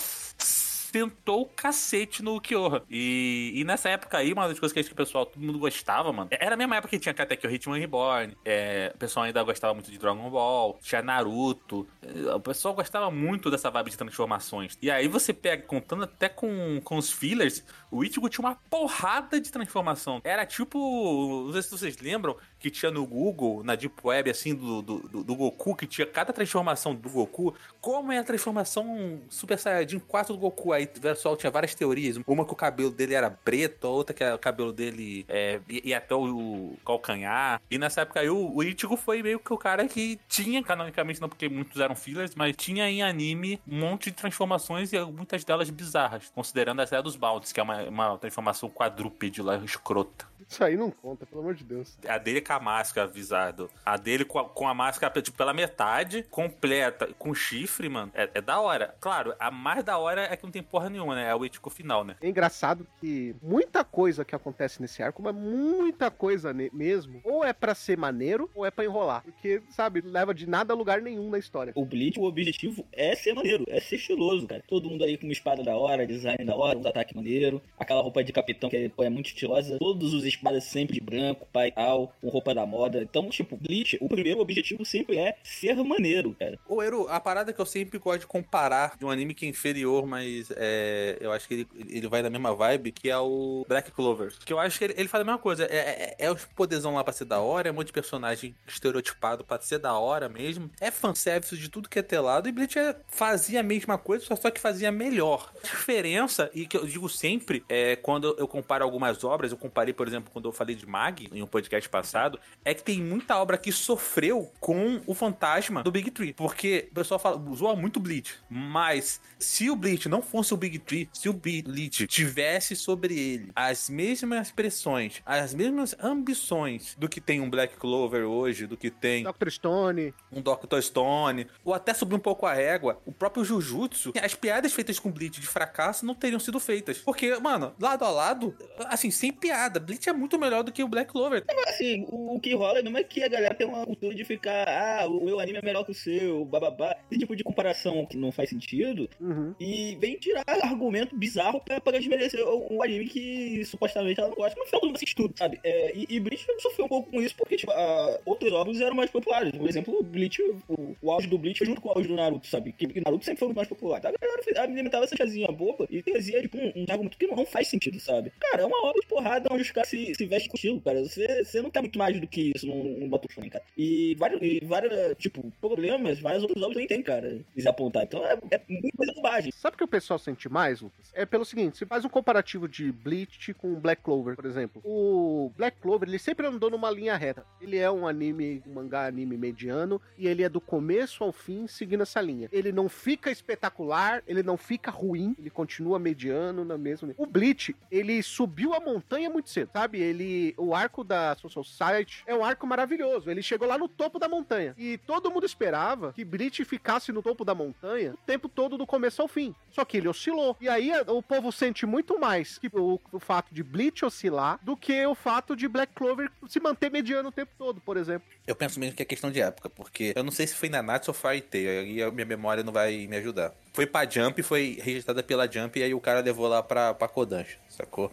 [0.91, 2.83] sentou o cacete no Kyoha.
[2.89, 5.57] E, e nessa época aí, uma das coisas que, acho que o pessoal, todo mundo
[5.57, 6.29] gostava, mano.
[6.31, 8.35] Era a mesma época que tinha Katekyo Hitman Reborn.
[8.43, 10.77] É, o pessoal ainda gostava muito de Dragon Ball.
[10.81, 11.87] Tinha Naruto.
[12.01, 14.77] É, O pessoal gostava muito dessa vibe de transformações.
[14.81, 19.39] E aí você pega, contando até com, com os fillers, o Ichigo tinha uma porrada
[19.39, 20.19] de transformação.
[20.23, 21.43] Era tipo.
[21.45, 24.99] Não sei se vocês lembram que tinha no Google, na Deep Web, assim, do, do,
[25.23, 27.55] do- Goku, que tinha cada transformação do Goku.
[27.81, 30.71] Como é a transformação Super Saiyajin 4 do Goku?
[30.71, 32.17] Aí o pessoal tinha várias teorias.
[32.27, 35.97] Uma que o cabelo dele era preto, a outra que o cabelo dele é, ia
[35.97, 37.59] até o calcanhar.
[37.69, 41.19] E nessa época aí o, o Ichigo foi meio que o cara que tinha, canonicamente
[41.19, 45.43] não porque muitos eram fillers, mas tinha em anime um monte de transformações e muitas
[45.43, 46.31] delas bizarras.
[46.35, 50.29] Considerando essa dos Bounties, que é uma, uma transformação quadrúpede lá, escrota.
[50.51, 51.97] Isso aí não conta, pelo amor de Deus.
[52.05, 53.69] A dele com a máscara, visado.
[53.85, 58.11] A dele com a, com a máscara tipo, pela metade, completa, com chifre, mano.
[58.13, 58.93] É, é da hora.
[58.99, 61.29] Claro, a mais da hora é que não tem porra nenhuma, né?
[61.29, 62.17] É o Ichigo final, né?
[62.21, 67.53] É engraçado que muita coisa que acontece nesse arco, mas muita coisa mesmo, ou é
[67.53, 69.23] pra ser maneiro, ou é pra enrolar.
[69.23, 71.71] Porque, sabe, leva de nada a lugar nenhum na história.
[71.77, 74.61] O Bleach, o objetivo é ser maneiro, é ser estiloso, cara.
[74.67, 78.01] Todo mundo aí com uma espada da hora, design da hora, um ataque maneiro, aquela
[78.01, 81.71] roupa de capitão que é, é muito estilosa, todos os espadas sempre de branco, pai
[81.71, 83.01] tal, com roupa da moda.
[83.01, 86.57] Então, tipo, Bleach, o primeiro objetivo sempre é ser maneiro, cara.
[86.67, 89.49] Ô, Eru, a parada que eu sempre gosto de comparar de um anime que é
[89.49, 93.65] inferior, mas é, eu acho que ele, ele vai na mesma vibe, que é o
[93.67, 94.33] Black Clover.
[94.43, 95.65] Que eu acho que ele, ele faz a mesma coisa.
[95.65, 98.55] É, é, é os poderzão lá pra ser da hora, é um monte de personagem
[98.67, 100.71] estereotipado pra ser da hora mesmo.
[100.79, 102.49] É fanservice de tudo que é telado.
[102.49, 105.51] E Bleach é- fazia a mesma coisa, só, só que fazia melhor.
[105.63, 109.93] A diferença, e que eu digo sempre, é quando eu comparo algumas obras, eu comparei,
[109.93, 113.37] por exemplo, quando eu falei de Mag, em um podcast passado, é que tem muita
[113.37, 116.33] obra que sofreu com o fantasma do Big Tree.
[116.33, 118.35] Porque o pessoal fala, zoa muito Bleach.
[118.49, 123.51] Mas se o Bleach não fosse o Big Tree, se o Bleach tivesse sobre ele
[123.55, 128.89] as mesmas pressões, as mesmas ambições do que tem um Black Clover hoje, do que
[128.89, 129.49] tem Dr.
[129.49, 130.81] Stone, um Dr.
[130.81, 135.11] Stone, ou até subir um pouco a régua, o próprio Jujutsu, as piadas feitas com
[135.11, 136.99] Bleach de fracasso não teriam sido feitas.
[136.99, 140.87] Porque, mano, lado a lado, assim, sem piada, Bleach é muito melhor do que o
[140.87, 141.43] Black Clover.
[141.67, 144.67] Assim, o, o que rola não é que a galera tem uma cultura de ficar,
[144.67, 146.95] ah, o meu anime é melhor que o seu, bababá.
[147.09, 149.09] Esse tipo de comparação que não faz sentido.
[149.19, 149.53] uhum.
[149.59, 154.59] E vem tirar argumento bizarro pra, pra desmerecer o anime que supostamente ela não gosta.
[154.59, 155.59] No final assiste tudo, sabe?
[155.63, 158.95] É, e, e Bleach sofreu um pouco com isso porque, tipo, a- outros obras eram
[158.95, 159.51] mais populares.
[159.51, 162.47] Por exemplo, o Bleach, o, o auge do Bleach junto com o auge do Naruto,
[162.47, 162.71] sabe?
[162.71, 163.99] Que, que Naruto sempre foi o mais popular.
[163.99, 167.35] Então, a galera alimentava essa chazinha boba e trazia, tipo, um, um argumento que não,
[167.35, 168.31] não faz sentido, sabe?
[168.39, 171.03] Cara, é uma obra de porrada onde os caras se, se vestem com estilo, cara.
[171.03, 173.63] Você, você não tem muito mais do que isso num, num Battle Shonen, cara.
[173.77, 178.03] E vários, e vários, tipo, problemas, várias outras obras nem tem, cara, se apontar.
[178.03, 179.51] Então é, é muita bobagem.
[179.51, 181.11] Sabe o que o pessoal sente mais, Lucas?
[181.13, 184.81] É pelo seguinte, você faz um comparativo de Bleach com Black Clover, por exemplo.
[184.83, 187.45] O Black Clover, ele sempre andou numa linha reta.
[187.61, 191.67] Ele é um anime, um mangá anime mediano, e ele é do começo ao fim
[191.67, 192.49] seguindo essa linha.
[192.51, 197.13] Ele não fica espetacular, ele não fica ruim, ele continua mediano na mesma.
[197.17, 199.90] O Bleach, ele subiu a montanha muito cedo, sabe?
[199.99, 203.29] Ele, o arco da Social Society é um arco maravilhoso.
[203.29, 207.21] Ele chegou lá no topo da montanha e todo mundo esperava que Bleach ficasse no
[207.21, 209.55] topo da montanha o tempo todo do começo ao fim.
[209.71, 210.55] Só que ele oscilou.
[210.59, 214.75] E aí o povo sente muito mais que o, o fato de Bleach oscilar do
[214.75, 218.27] que o fato de Black Clover se manter mediano o tempo todo, por exemplo.
[218.45, 220.81] Eu penso mesmo que é questão de época, porque eu não sei se foi na
[220.81, 223.53] Natsu ou Fairy Tail, aí a minha memória não vai me ajudar.
[223.73, 227.07] Foi pra Jump, foi rejeitada pela Jump, e aí o cara levou lá pra, pra
[227.07, 228.11] Kodansha, sacou?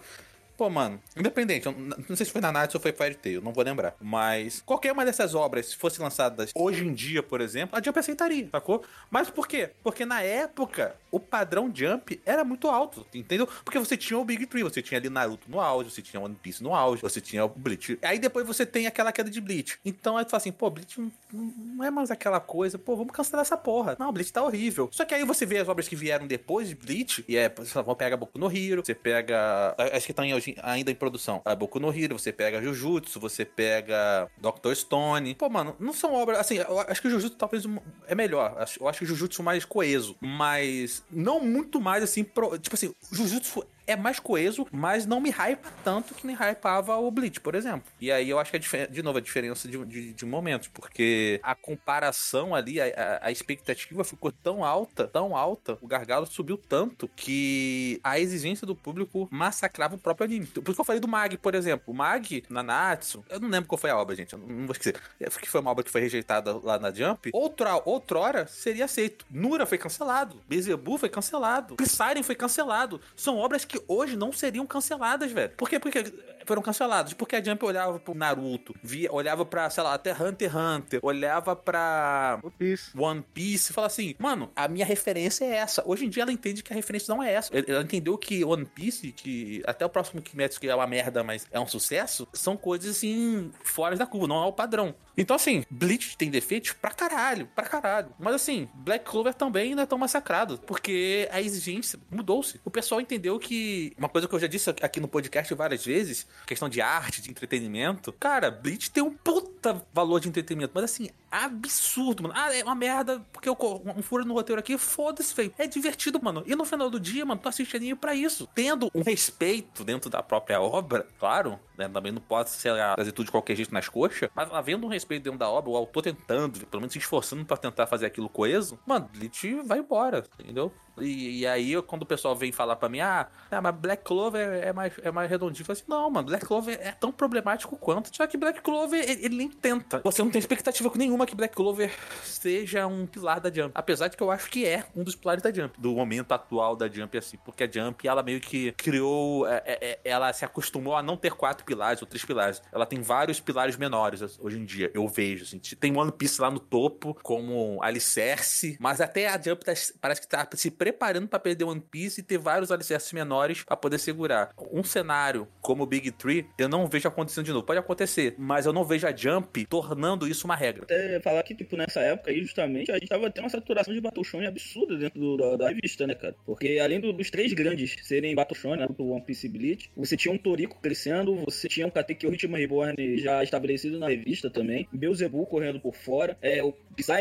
[0.58, 1.68] Pô, mano, independente,
[2.08, 3.94] não sei se foi na Natsu ou foi Fairy Tail, não vou lembrar.
[4.00, 7.96] Mas qualquer uma dessas obras, se fosse lançadas hoje em dia, por exemplo, a Jump
[7.96, 8.82] aceitaria, sacou?
[9.08, 9.70] Mas por quê?
[9.84, 13.46] Porque na época, o padrão Jump era muito alto, entendeu?
[13.64, 16.34] Porque você tinha o Big Tree, você tinha ali Naruto no auge, você tinha One
[16.34, 17.96] Piece no auge, você tinha o Bleach.
[18.02, 19.78] Aí depois você tem aquela queda de Bleach.
[19.84, 21.00] Então aí tu fala assim, pô, Bleach
[21.32, 23.94] não, é mais aquela coisa, pô, vamos cancelar essa porra.
[23.96, 24.88] Não, Bleach tá horrível.
[24.90, 27.96] Só que aí você vê as obras que vieram depois de Bleach, e é, vamos
[27.96, 29.76] pegar Boku no Hero, você pega.
[29.92, 31.40] Acho que estão em hoje ainda em produção.
[31.44, 35.34] A Boku no Hero, você pega Jujutsu, você pega Doctor Stone.
[35.34, 36.38] Pô, mano, não são obras.
[36.38, 37.64] Assim, eu acho que Jujutsu talvez
[38.06, 38.56] é melhor.
[38.80, 40.16] Eu acho que Jujutsu mais coeso.
[40.20, 42.22] Mas não muito mais assim.
[42.24, 46.96] pro- Tipo assim, Jujutsu é mais coeso, mas não me hypa tanto que nem hypava
[46.98, 47.82] o Bleach, por exemplo.
[48.00, 51.40] E aí eu acho que é de novo a diferença de, de, de momentos, porque
[51.42, 57.08] a comparação ali, a, a- expectativa ficou tão alta, tão alta, o gargalo subiu tanto
[57.16, 60.46] que a exigência do público massacrava o próprio anime.
[60.46, 61.84] Por isso que eu falei do Mag, por exemplo.
[61.88, 64.96] O Mag, Nanatsu, eu não lembro qual foi a obra, gente, eu não vou esquecer.
[65.40, 67.30] Que foi uma obra que foi rejeitada lá na Jump.
[67.32, 69.24] Outra, outrora seria aceito.
[69.30, 70.42] Nura foi cancelado.
[70.48, 71.76] Bezebu foi cancelado.
[71.76, 73.00] Psyren foi cancelado.
[73.16, 75.52] São obras que hoje não seriam canceladas, velho.
[75.56, 75.78] Por quê?
[75.78, 76.04] Porque
[76.48, 77.12] foram canceladas?
[77.12, 81.00] Porque a Jump olhava pro Naruto, via, olhava pra, sei lá, até Hunter x Hunter,
[81.02, 82.90] olhava pra One Piece.
[82.98, 85.82] One Piece e fala assim, mano, a minha referência é essa.
[85.86, 87.52] Hoje em dia ela entende que a referência não é essa.
[87.56, 91.46] Ela entendeu que One Piece, que até o próximo Kimetsu, que é uma merda, mas
[91.50, 94.94] é um sucesso, são coisas assim, fora da curva, não é o padrão.
[95.16, 98.10] Então, assim, Bleach tem defeitos pra caralho, pra caralho.
[98.18, 102.60] Mas assim, Black Clover também não é tão massacrado, porque a exigência mudou-se.
[102.64, 106.26] O pessoal entendeu que, uma coisa que eu já disse aqui no podcast várias vezes,
[106.46, 109.12] questão de arte, de entretenimento, cara, Bleach tem um
[109.58, 112.34] puta valor de entretenimento, mas assim, absurdo, mano.
[112.36, 113.56] Ah, é uma merda, porque eu
[113.96, 115.52] um furo no roteiro aqui, foda-se, velho.
[115.58, 116.42] É divertido, mano.
[116.46, 118.48] E no final do dia, mano, tu assiste anime pra isso.
[118.54, 121.88] Tendo um respeito dentro da própria obra, claro, né?
[121.88, 124.90] Também não pode, sei lá, fazer tudo de qualquer jeito nas coxas, mas havendo um
[124.90, 128.28] respeito dentro da obra, o autor tentando, pelo menos se esforçando pra tentar fazer aquilo
[128.28, 130.72] coeso, mano, Bleach vai embora, entendeu?
[131.00, 134.64] E, e aí, quando o pessoal vem falar pra mim, ah, ah, mas Black Clover
[134.64, 137.76] é mais, é mais redondinho, eu falo assim, não, mano, Black Clover é tão problemático
[137.76, 138.14] quanto.
[138.14, 140.00] Só que Black Clover, ele, ele nem tenta.
[140.04, 141.90] Você não tem expectativa nenhuma que Black Clover
[142.22, 143.72] seja um pilar da Jump.
[143.74, 146.76] Apesar de que eu acho que é um dos pilares da Jump, do momento atual
[146.76, 150.44] da Jump, assim, porque a Jump, ela meio que criou, é, é, é, ela se
[150.44, 152.62] acostumou a não ter quatro pilares ou três pilares.
[152.72, 155.58] Ela tem vários pilares menores hoje em dia, eu vejo, assim.
[155.58, 160.28] Tem One Piece lá no topo, como alicerce, mas até a Jump tá- parece que
[160.28, 164.50] tá se preparando pra perder One Piece e ter vários alicerces menores pra poder segurar.
[164.72, 167.64] Um cenário como o Big Tree, eu não vejo acontecendo de novo.
[167.64, 169.37] Pode acontecer, mas eu não vejo a Jump
[169.68, 170.84] tornando isso uma regra.
[170.84, 174.00] até falar que, tipo, nessa época aí, justamente, a gente tava tendo uma saturação de
[174.00, 176.34] Battle Shonen absurda dentro do- da, da revista, né, cara?
[176.46, 180.16] Porque além do- dos três grandes serem Battle Shonen, né, do One Piece Bleach, você
[180.16, 184.88] tinha um Toriko crescendo, você tinha um Katekyo Ritmo Reborn já estabelecido na revista também,
[184.92, 186.72] Beelzebub correndo por fora, é, o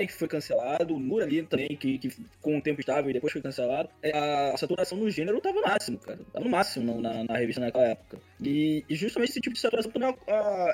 [0.08, 3.32] que foi cancelado, o Nura ali também, que, que com o tempo estava e depois
[3.32, 3.90] foi cancelado.
[4.02, 6.20] É, a, saturação no gênero tava no máximo, cara.
[6.34, 8.18] Tava no máximo no- na, na revista naquela época.
[8.42, 9.92] E, e justamente esse tipo de saturação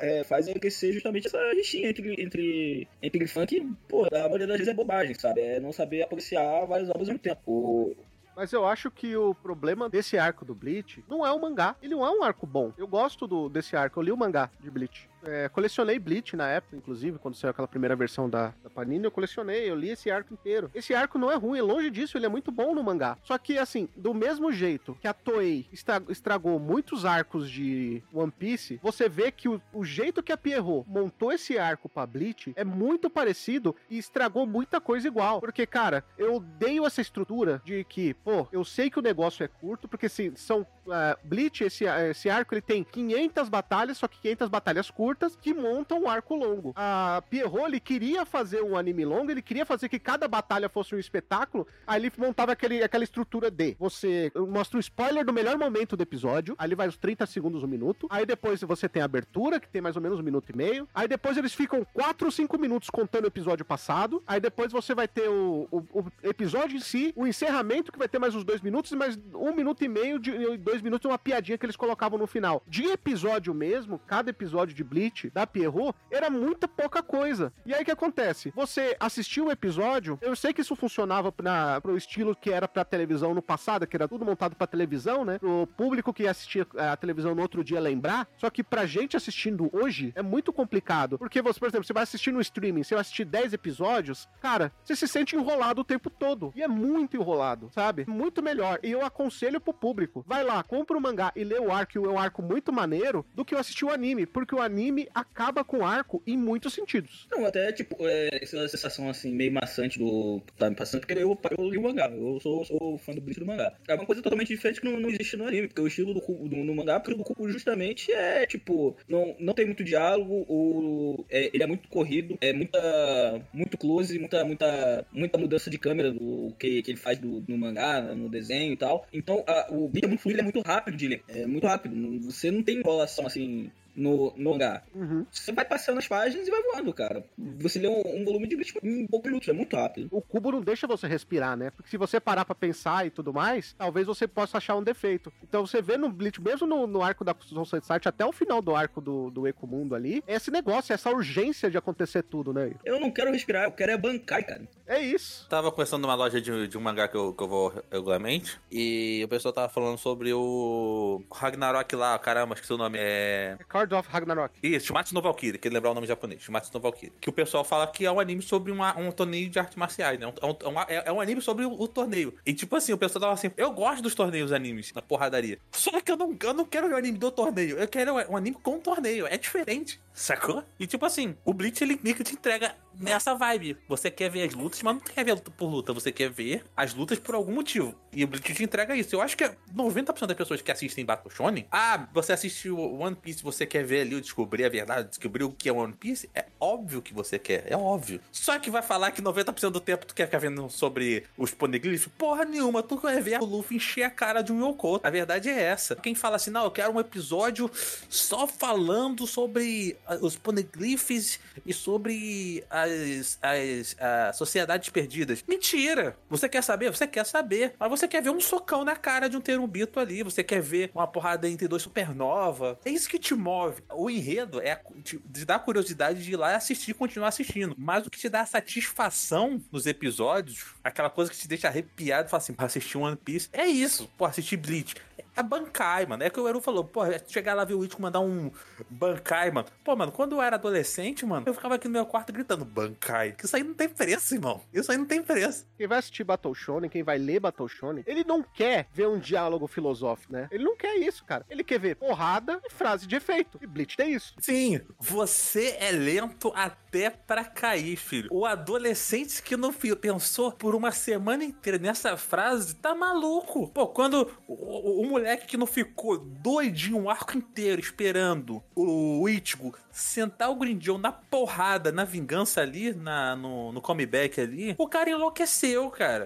[0.02, 4.72] é, faz enriquecer justamente essa rixinha entre, entre, entre que, pô, a maioria das vezes
[4.72, 5.42] é bobagem, sabe?
[5.42, 7.42] É não saber apreciar várias obras ao mesmo tempo.
[7.52, 7.96] O-
[8.36, 11.76] Mas eu acho que o problema desse arco do Bleach não é o mangá.
[11.82, 12.72] Ele não é um arco bom.
[12.78, 14.00] Eu gosto do, desse arco.
[14.00, 15.10] Eu li o mangá de Bleach.
[15.26, 19.12] É, colecionei Bleach na época, inclusive, quando saiu aquela primeira versão da, da Panini, eu
[19.12, 20.70] colecionei, eu li esse arco inteiro.
[20.74, 23.18] Esse arco não é ruim, longe disso, ele é muito bom no mangá.
[23.24, 28.32] Só que, assim, do mesmo jeito que a Toei estra- estragou muitos arcos de One
[28.32, 32.52] Piece, você vê que o, o jeito que a Pierrot montou esse arco pra Bleach
[32.56, 35.40] é muito parecido e estragou muita coisa igual.
[35.40, 39.48] Porque, cara, eu odeio essa estrutura de que, pô, eu sei que o negócio é
[39.48, 40.66] curto, porque assim, são.
[40.90, 45.54] é, Bleach, esse, esse arco, ele tem 500 batalhas, só que 500 batalhas curtas que
[45.54, 46.74] montam um arco longo.
[46.76, 50.96] A Pierrot, ele queria fazer um anime longo, ele queria fazer que cada batalha fosse
[50.96, 55.58] um espetáculo, aí ele montava aquele, aquela estrutura de você mostra um spoiler do melhor
[55.58, 59.06] momento do episódio, aí vai uns 30 segundos, um minuto, aí depois você tem a
[59.06, 62.26] abertura, que tem mais ou menos um minuto e meio, aí depois eles ficam 4
[62.26, 66.06] ou 5 minutos contando o episódio passado, aí depois você vai ter o, o, o
[66.24, 69.54] episódio em si, o encerramento, que vai ter mais uns dois minutos, e mais um
[69.54, 72.64] minuto e meio, de dois minutos, uma piadinha que eles colocavam no final.
[72.68, 75.03] De episódio mesmo, cada episódio de Bleach,
[75.34, 77.52] da Pierrot, era muita pouca coisa.
[77.66, 78.52] E aí o que acontece?
[78.56, 82.86] Você assistiu o episódio, eu sei que isso funcionava pra, pro estilo que era pra
[82.86, 85.40] televisão no passado, que era tudo montado pra televisão, né?
[85.40, 89.18] Pro público que assistia eh, a televisão no outro dia lembrar, só que pra gente
[89.18, 92.96] assistindo hoje é muito complicado, porque você, por exemplo, você vai assistir no streaming, você
[92.96, 96.52] vai assistir 10 episódios, cara, você se sente enrolado o tempo todo.
[96.56, 98.06] E é muito enrolado, sabe?
[98.08, 98.80] Muito melhor.
[98.84, 101.98] E eu aconselho pro público, vai lá, compra o mangá e lê o arco, e
[101.98, 105.64] é um arco muito maneiro, do que eu assistir o anime, porque o anime acaba
[105.64, 107.28] com o arco em muitos sentidos.
[107.32, 111.38] Não, até, tipo, é, essa sensação, assim, meio maçante do tá me passando, porque eu,
[111.58, 113.74] eu li o mangá, eu sou, sou fã do Bleach do mangá.
[113.88, 116.22] É uma coisa totalmente diferente que não, não existe no anime, porque o estilo do
[116.24, 121.50] do, mangá, porque o Cubo justamente é, tipo, não, não tem muito diálogo, o, é,
[121.54, 126.54] ele é muito corrido, é muita, muito close, muita, muita, muita mudança de câmera do
[126.58, 129.06] que, que ele faz do, no mangá, no desenho e tal.
[129.14, 131.24] Então a- o Bleach é muito fluido, é muito rápido de ler.
[131.28, 131.96] É muito rápido.
[132.22, 134.84] Você não tem enrolação assim no, no mangá.
[134.94, 135.26] Uhum.
[135.32, 137.24] Você vai passando as páginas e vai voando, cara.
[137.60, 140.08] Você lê um, um volume de Bleach em poucos minutos, é muito rápido.
[140.12, 141.72] O cubo não deixa você respirar, né?
[141.72, 145.32] Porque se você parar pra pensar e tudo mais, talvez você possa achar um defeito.
[145.44, 148.62] Então você vê no Bleach, mesmo no, no arco da Soul Society, até o final
[148.62, 152.74] do arco do, do Ecomundo ali, é esse negócio, essa urgência de acontecer tudo, né?
[152.84, 154.68] Eu não quero respirar, eu quero é bancar, cara.
[154.86, 155.48] É isso.
[155.50, 158.60] Tava conversando numa loja de, de um mangá que eu, que eu vou regularmente.
[158.72, 162.98] E o pessoal tava falando sobre o Ragnarok lá, caramba, esqueci o nome.
[163.00, 163.58] É.
[163.84, 164.54] Record of Ragnarok.
[164.64, 167.14] Isso, Shumatsu no Valkyrie, que lembrar o nome japonês, Shumatsu no Valkyrie.
[167.20, 170.20] Que o pessoal fala que é um anime sobre uma- um torneio de artes marciais,
[170.20, 170.26] né?
[170.42, 172.34] É um, é um- é- é um anime sobre o, o torneio.
[172.46, 175.60] E tipo assim, o pessoal tava assim, eu gosto dos torneios animes, na porradaria.
[175.72, 178.58] Só que eu não, eu não quero ver anime do torneio, eu quero um anime
[178.62, 180.64] com torneio, é diferente, sacou?
[180.80, 183.78] E tipo assim, o Bleach, ele meio que te entrega nessa vibe.
[183.88, 186.64] Você quer ver as lutas, mas não quer ver luta por luta, você quer ver
[186.76, 187.96] as lutas por algum motivo.
[188.12, 189.16] E o Bleach te entrega isso.
[189.16, 193.44] Eu acho que 90% das pessoas que assistem Battle Shonen, ah, você assiste One Piece,
[193.44, 197.02] você quer ver ali, descobrir a verdade, descobrir o que é One Piece, é óbvio
[197.02, 198.22] que você quer, é óbvio.
[198.32, 202.08] Só que vai falar que 90% do tempo tu quer ficar vendo sobre os poneglyphs?
[202.18, 205.00] Porra nenhuma, tu quer ver o Luffy encher a cara de um Yoko.
[205.04, 205.96] A verdade é essa.
[205.96, 207.70] Quem fala assim, não, eu quero um episódio
[208.10, 215.44] só falando sobre ah, os poneglyphs e sobre as, as, as sociedades perdidas.
[215.48, 216.18] Mentira!
[216.30, 216.90] Você quer saber?
[216.92, 217.74] Você quer saber.
[217.80, 220.24] Mas você quer ver um socão na cara de um terumbito ali.
[220.24, 222.80] Você quer ver uma porrada entre dois supernova.
[222.86, 223.82] É isso que te move.
[223.92, 227.76] O enredo é te, dá curiosidade de ir lá assistir e continuar assistindo.
[227.78, 232.30] Mas o que te dá satisfação nos episódios, aquela coisa que te deixa arrepiado e
[232.30, 234.10] fala assim, assistir One Piece, é isso.
[234.18, 234.96] Pô, assistir Bleach.
[235.36, 236.24] É Bankai, mano.
[236.24, 238.52] É que o Eru falou, pô, chegar lá ver o Ichigo mandar um
[238.90, 239.68] Bankai, mano.
[239.84, 243.32] Pô, mano, quando eu era adolescente, mano, eu ficava aqui no meu quarto gritando Bankai.
[243.34, 244.62] Que isso aí não tem preço, irmão.
[244.74, 245.66] Isso aí não tem preço.
[245.78, 249.18] Quem vai assistir Battle Shonen, quem vai ler Battle Shonen, ele não quer ver um
[249.18, 250.48] diálogo filosófico, né?
[250.52, 251.46] Ele não quer isso, cara.
[251.50, 253.58] Ele quer ver porrada e frase de efeito.
[253.62, 254.34] E Bleach tem isso.
[254.40, 258.30] Sim, você é lento até pra cair, filho.
[258.32, 263.70] O adolescente que não pensou por uma semana inteira nessa frase tá maluco.
[263.70, 269.28] Pô, quando o, o- o moleque que não ficou doidinho o arco inteiro esperando o
[269.30, 274.88] Ichigo sentar o Grindion na porrada, na vingança ali, na, no, no comeback ali, o
[274.88, 276.26] cara enlouqueceu, cara.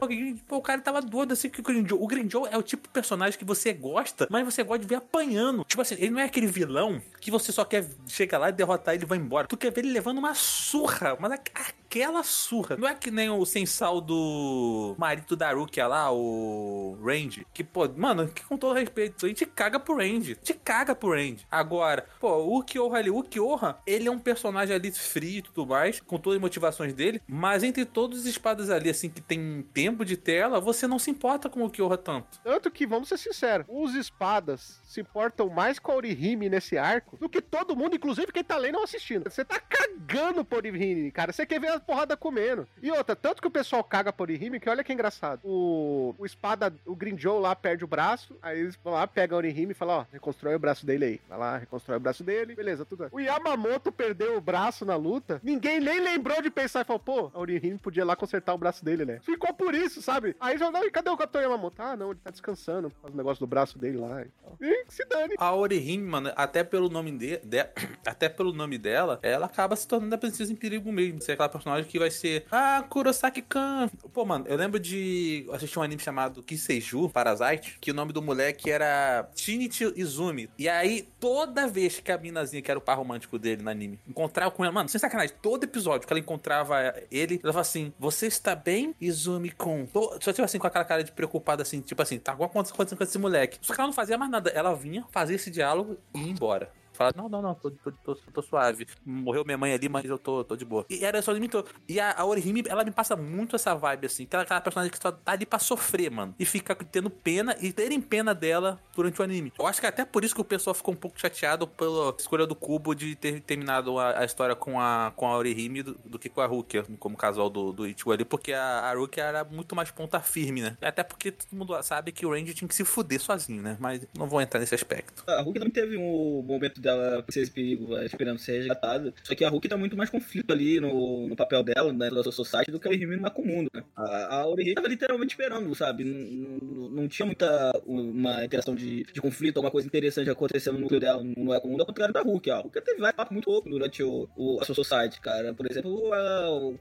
[0.49, 1.97] O, o cara tava doido assim que o Grindion.
[1.99, 4.95] O Grindion é o tipo de personagem que você gosta, mas você gosta de ver
[4.95, 5.65] apanhando.
[5.65, 8.93] Tipo assim, ele não é aquele vilão que você só quer chegar lá e derrotar
[8.95, 9.47] ele e vai embora.
[9.47, 11.51] Tu quer ver ele levando uma surra, mas aqu-
[11.87, 12.77] aquela surra.
[12.77, 17.87] Não é que nem o sensal do marido da Rukia lá, o Range, que, pô,
[17.97, 20.35] mano, que com todo respeito, a gente caga pro Range.
[20.35, 21.45] Te caga pro Range.
[21.51, 25.65] Agora, pô, o Kyoha ali, o Kyoha, ele é um personagem ali frio e tudo
[25.65, 29.65] mais, com todas as motivações dele, mas entre todos os espadas ali, assim, que tem
[29.73, 32.39] tempo de tela, você não se importa com o Kyoha tanto.
[32.43, 37.17] Tanto que, vamos ser sinceros, os espadas se importam mais com a Orihime nesse arco
[37.17, 39.29] do que todo mundo, inclusive quem tá lendo ou assistindo.
[39.29, 41.33] Você tá cagando por Orihime, cara.
[41.33, 42.67] Você quer ver a porrada comendo.
[42.81, 45.41] E outra, tanto que o pessoal caga por Orihime, que olha que engraçado.
[45.43, 49.37] O, o espada, o Green Joe lá perde o braço, aí eles vão lá, pegam
[49.37, 51.21] a Orihime e falam, ó, reconstrói o braço dele aí.
[51.27, 53.07] Vai lá, reconstrói o braço dele, beleza, tudo.
[53.11, 57.31] O Yamamoto perdeu o braço na luta, ninguém nem lembrou de pensar e falou, pô,
[57.33, 59.19] a Orihime podia lá consertar o braço dele, né?
[59.21, 60.35] Ficou por isso, sabe?
[60.39, 61.81] Aí já, não, e cadê o Capitão Yamamoto?
[61.81, 64.57] Ah, não, ele tá descansando, faz o negócio do braço dele lá e tal.
[64.61, 65.35] E se dane.
[65.37, 67.67] A Orihime, mano, até pelo nome de, de-
[68.05, 71.21] até pelo nome dela, ela acaba se tornando a princesa em perigo mesmo.
[71.21, 72.83] Ser aquela personagem que vai ser, ah,
[73.21, 73.89] Kurosaki-kan.
[74.13, 78.21] Pô, mano, eu lembro de assistir um anime chamado Kiseiju, Parasite, que o nome do
[78.21, 80.49] moleque era Shinichi Izumi.
[80.57, 83.99] E aí, toda vez que a minazinha, que era o par romântico dele no anime,
[84.07, 87.93] encontrava com ela, mano, sem sacanagem, todo episódio que ela encontrava ele, ela falava assim,
[87.99, 89.85] você está bem, Izumi-kun?
[89.87, 92.71] To- Só tipo assim, com aquela cara de preocupada, assim, tipo assim, tá alguma coisa
[92.73, 93.57] acontecendo com esse moleque.
[93.61, 94.49] Só que ela não fazia mais nada.
[94.51, 96.71] Ela vinha, fazia esse diálogo e ia embora.
[96.97, 98.87] Fala, não, não, não, tô, tô, tô, tô suave.
[99.05, 100.83] Morreu minha mãe ali, mas eu tô, tô de boa.
[100.89, 101.63] E era só limitou.
[101.87, 104.23] E a, a Orihime, ela me passa muito essa vibe, assim.
[104.23, 106.33] Aquela, aquela personagem que só tá ali pra sofrer, mano.
[106.39, 109.53] E fica tendo pena e terem pena dela durante o anime.
[109.59, 112.47] Eu acho que até por isso que o pessoal ficou um pouco chateado pela escolha
[112.47, 116.17] do Cubo de ter terminado a, a história com a, com a Orihime do, do
[116.17, 118.25] que com a Rukia, como casal do, do Ichigo ali.
[118.25, 120.77] Porque a, a Rukia era muito mais ponta firme, né?
[120.81, 123.77] Até porque todo mundo sabe que o Range tinha que se fuder sozinho, né?
[123.79, 125.23] Mas não vou entrar nesse aspecto.
[125.27, 126.81] A Hulk também teve um momento
[127.23, 129.13] Princesa Perigo é, esperando ser resgatada.
[129.23, 132.23] Só que a Hulk tá muito mais conflito ali no, no papel dela, né, da
[132.23, 133.83] sua society, do que a Orihime no Macomundo, né?
[133.95, 136.03] A, a Orihime tava literalmente esperando, sabe?
[136.03, 141.23] Não, não, tinha muita uma interação de, de conflito, alguma coisa interessante acontecendo no dela,
[141.23, 142.49] no Macomundo, ao contrário da Hulk.
[142.49, 145.53] A Hulk teve papos muito loucos durante o, o, a sua society, cara.
[145.53, 146.11] Por exemplo,